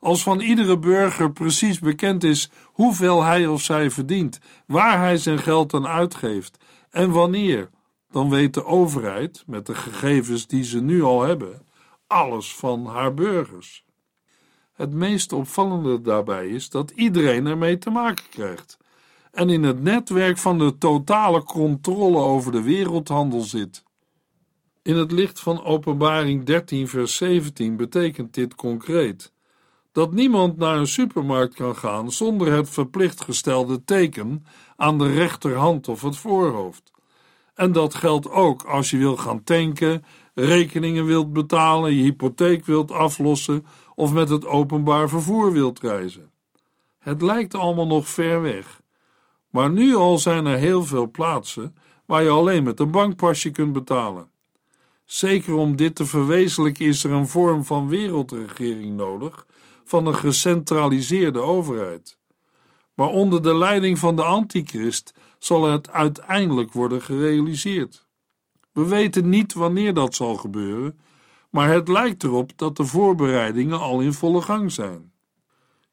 Als 0.00 0.22
van 0.22 0.40
iedere 0.40 0.78
burger 0.78 1.32
precies 1.32 1.78
bekend 1.78 2.24
is 2.24 2.50
hoeveel 2.64 3.22
hij 3.22 3.46
of 3.46 3.62
zij 3.62 3.90
verdient, 3.90 4.38
waar 4.66 4.98
hij 4.98 5.16
zijn 5.16 5.38
geld 5.38 5.74
aan 5.74 5.86
uitgeeft 5.86 6.64
en 6.90 7.10
wanneer, 7.10 7.70
dan 8.10 8.30
weet 8.30 8.54
de 8.54 8.64
overheid, 8.64 9.44
met 9.46 9.66
de 9.66 9.74
gegevens 9.74 10.46
die 10.46 10.64
ze 10.64 10.80
nu 10.80 11.02
al 11.02 11.22
hebben, 11.22 11.72
alles 12.14 12.54
van 12.54 12.86
haar 12.86 13.14
burgers. 13.14 13.84
Het 14.72 14.92
meest 14.92 15.32
opvallende 15.32 16.00
daarbij 16.00 16.48
is 16.48 16.68
dat 16.68 16.90
iedereen 16.90 17.46
ermee 17.46 17.78
te 17.78 17.90
maken 17.90 18.24
krijgt 18.30 18.78
en 19.34 19.50
in 19.50 19.62
het 19.62 19.82
netwerk 19.82 20.38
van 20.38 20.58
de 20.58 20.78
totale 20.78 21.42
controle 21.42 22.18
over 22.18 22.52
de 22.52 22.62
wereldhandel 22.62 23.40
zit. 23.40 23.82
In 24.82 24.96
het 24.96 25.12
licht 25.12 25.40
van 25.40 25.64
Openbaring 25.64 26.44
13, 26.44 26.88
vers 26.88 27.16
17 27.16 27.76
betekent 27.76 28.34
dit 28.34 28.54
concreet 28.54 29.32
dat 29.92 30.12
niemand 30.12 30.56
naar 30.56 30.76
een 30.76 30.86
supermarkt 30.86 31.54
kan 31.54 31.76
gaan 31.76 32.12
zonder 32.12 32.52
het 32.52 32.70
verplicht 32.70 33.20
gestelde 33.20 33.84
teken 33.84 34.46
aan 34.76 34.98
de 34.98 35.12
rechterhand 35.12 35.88
of 35.88 36.02
het 36.02 36.16
voorhoofd. 36.16 36.92
En 37.54 37.72
dat 37.72 37.94
geldt 37.94 38.30
ook 38.30 38.62
als 38.62 38.90
je 38.90 38.96
wil 38.96 39.16
gaan 39.16 39.44
tanken, 39.44 40.04
rekeningen 40.34 41.04
wilt 41.04 41.32
betalen, 41.32 41.94
je 41.94 42.02
hypotheek 42.02 42.64
wilt 42.64 42.90
aflossen 42.90 43.66
of 43.94 44.12
met 44.12 44.28
het 44.28 44.46
openbaar 44.46 45.08
vervoer 45.08 45.52
wilt 45.52 45.80
reizen. 45.80 46.30
Het 46.98 47.22
lijkt 47.22 47.54
allemaal 47.54 47.86
nog 47.86 48.08
ver 48.08 48.42
weg, 48.42 48.82
maar 49.50 49.70
nu 49.70 49.94
al 49.94 50.18
zijn 50.18 50.46
er 50.46 50.58
heel 50.58 50.84
veel 50.84 51.10
plaatsen 51.10 51.76
waar 52.06 52.22
je 52.22 52.28
alleen 52.28 52.62
met 52.62 52.80
een 52.80 52.90
bankpasje 52.90 53.50
kunt 53.50 53.72
betalen. 53.72 54.32
Zeker 55.04 55.54
om 55.54 55.76
dit 55.76 55.94
te 55.94 56.06
verwezenlijken 56.06 56.86
is 56.86 57.04
er 57.04 57.10
een 57.10 57.28
vorm 57.28 57.64
van 57.64 57.88
wereldregering 57.88 58.96
nodig 58.96 59.46
van 59.84 60.06
een 60.06 60.14
gecentraliseerde 60.14 61.40
overheid. 61.40 62.18
Maar 62.94 63.08
onder 63.08 63.42
de 63.42 63.56
leiding 63.56 63.98
van 63.98 64.16
de 64.16 64.22
antichrist 64.22 65.14
zal 65.38 65.64
het 65.64 65.90
uiteindelijk 65.90 66.72
worden 66.72 67.02
gerealiseerd. 67.02 68.06
We 68.74 68.84
weten 68.86 69.28
niet 69.28 69.52
wanneer 69.52 69.94
dat 69.94 70.14
zal 70.14 70.34
gebeuren, 70.34 70.98
maar 71.50 71.68
het 71.68 71.88
lijkt 71.88 72.24
erop 72.24 72.52
dat 72.56 72.76
de 72.76 72.84
voorbereidingen 72.84 73.78
al 73.78 74.00
in 74.00 74.12
volle 74.12 74.42
gang 74.42 74.72
zijn. 74.72 75.12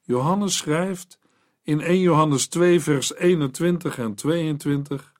Johannes 0.02 0.58
schrijft 0.58 1.20
in 1.64 1.82
1 1.82 2.00
Johannes 2.00 2.48
2, 2.48 2.80
vers 2.80 3.16
21 3.16 3.98
en 3.98 4.16
22: 4.16 5.14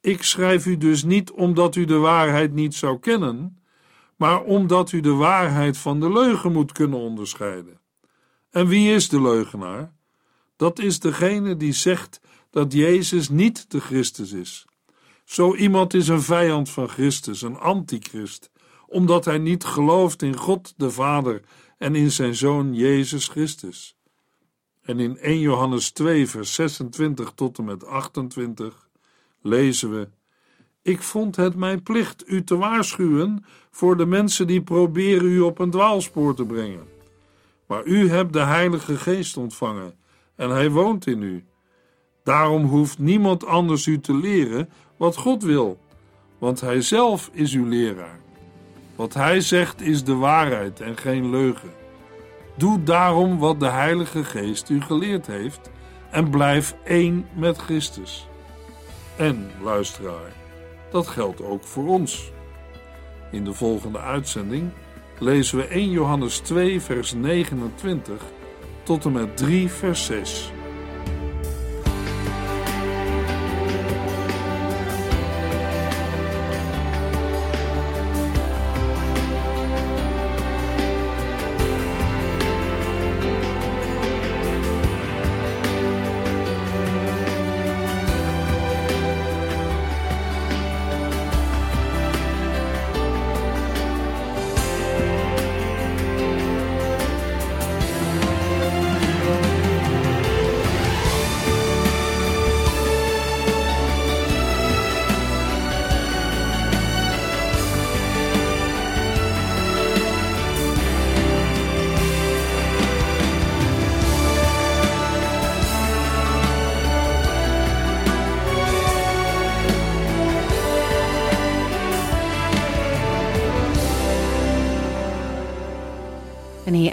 Ik 0.00 0.22
schrijf 0.22 0.66
u 0.66 0.76
dus 0.76 1.04
niet 1.04 1.30
omdat 1.30 1.76
u 1.76 1.84
de 1.84 1.98
waarheid 1.98 2.52
niet 2.52 2.74
zou 2.74 2.98
kennen, 2.98 3.62
maar 4.16 4.42
omdat 4.42 4.92
u 4.92 5.00
de 5.00 5.14
waarheid 5.14 5.78
van 5.78 6.00
de 6.00 6.12
leugen 6.12 6.52
moet 6.52 6.72
kunnen 6.72 6.98
onderscheiden. 6.98 7.80
En 8.50 8.66
wie 8.66 8.92
is 8.92 9.08
de 9.08 9.20
leugenaar? 9.20 9.92
Dat 10.56 10.78
is 10.78 11.00
degene 11.00 11.56
die 11.56 11.72
zegt 11.72 12.20
dat 12.50 12.72
Jezus 12.72 13.28
niet 13.28 13.70
de 13.70 13.80
Christus 13.80 14.32
is. 14.32 14.66
Zo 15.24 15.54
iemand 15.54 15.94
is 15.94 16.08
een 16.08 16.22
vijand 16.22 16.70
van 16.70 16.88
Christus, 16.88 17.42
een 17.42 17.58
antichrist, 17.58 18.50
omdat 18.86 19.24
hij 19.24 19.38
niet 19.38 19.64
gelooft 19.64 20.22
in 20.22 20.36
God 20.36 20.74
de 20.76 20.90
Vader 20.90 21.40
en 21.78 21.94
in 21.94 22.10
zijn 22.10 22.34
Zoon 22.34 22.74
Jezus 22.74 23.28
Christus. 23.28 23.96
En 24.82 25.00
in 25.00 25.18
1 25.18 25.38
Johannes 25.38 25.90
2, 25.90 26.28
vers 26.28 26.54
26 26.54 27.32
tot 27.34 27.58
en 27.58 27.64
met 27.64 27.86
28 27.86 28.88
lezen 29.42 29.90
we: 29.90 30.08
Ik 30.82 31.02
vond 31.02 31.36
het 31.36 31.54
mijn 31.54 31.82
plicht 31.82 32.24
u 32.26 32.44
te 32.44 32.56
waarschuwen 32.56 33.44
voor 33.70 33.96
de 33.96 34.06
mensen 34.06 34.46
die 34.46 34.62
proberen 34.62 35.28
u 35.28 35.40
op 35.40 35.58
een 35.58 35.70
dwaalspoor 35.70 36.34
te 36.34 36.44
brengen. 36.44 36.86
Maar 37.66 37.84
u 37.84 38.08
hebt 38.08 38.32
de 38.32 38.42
Heilige 38.42 38.96
Geest 38.96 39.36
ontvangen 39.36 39.94
en 40.36 40.50
Hij 40.50 40.70
woont 40.70 41.06
in 41.06 41.22
u. 41.22 41.44
Daarom 42.24 42.64
hoeft 42.64 42.98
niemand 42.98 43.46
anders 43.46 43.86
u 43.86 44.00
te 44.00 44.14
leren 44.14 44.68
wat 44.96 45.16
God 45.16 45.42
wil, 45.42 45.78
want 46.38 46.60
Hij 46.60 46.80
zelf 46.80 47.30
is 47.32 47.52
uw 47.52 47.66
leraar. 47.66 48.20
Wat 48.96 49.14
Hij 49.14 49.40
zegt 49.40 49.80
is 49.80 50.04
de 50.04 50.14
waarheid 50.14 50.80
en 50.80 50.96
geen 50.96 51.30
leugen. 51.30 51.70
Doe 52.56 52.82
daarom 52.82 53.38
wat 53.38 53.60
de 53.60 53.68
Heilige 53.68 54.24
Geest 54.24 54.68
u 54.68 54.80
geleerd 54.80 55.26
heeft 55.26 55.70
en 56.10 56.30
blijf 56.30 56.76
één 56.84 57.26
met 57.32 57.58
Christus. 57.58 58.28
En, 59.16 59.50
luisteraar, 59.62 60.32
dat 60.90 61.06
geldt 61.06 61.42
ook 61.42 61.64
voor 61.64 61.88
ons. 61.88 62.32
In 63.30 63.44
de 63.44 63.52
volgende 63.52 63.98
uitzending 63.98 64.70
lezen 65.18 65.58
we 65.58 65.64
1 65.64 65.90
Johannes 65.90 66.38
2, 66.38 66.80
vers 66.80 67.12
29 67.12 68.22
tot 68.82 69.04
en 69.04 69.12
met 69.12 69.36
3, 69.36 69.68
vers 69.68 70.04
6. 70.04 70.50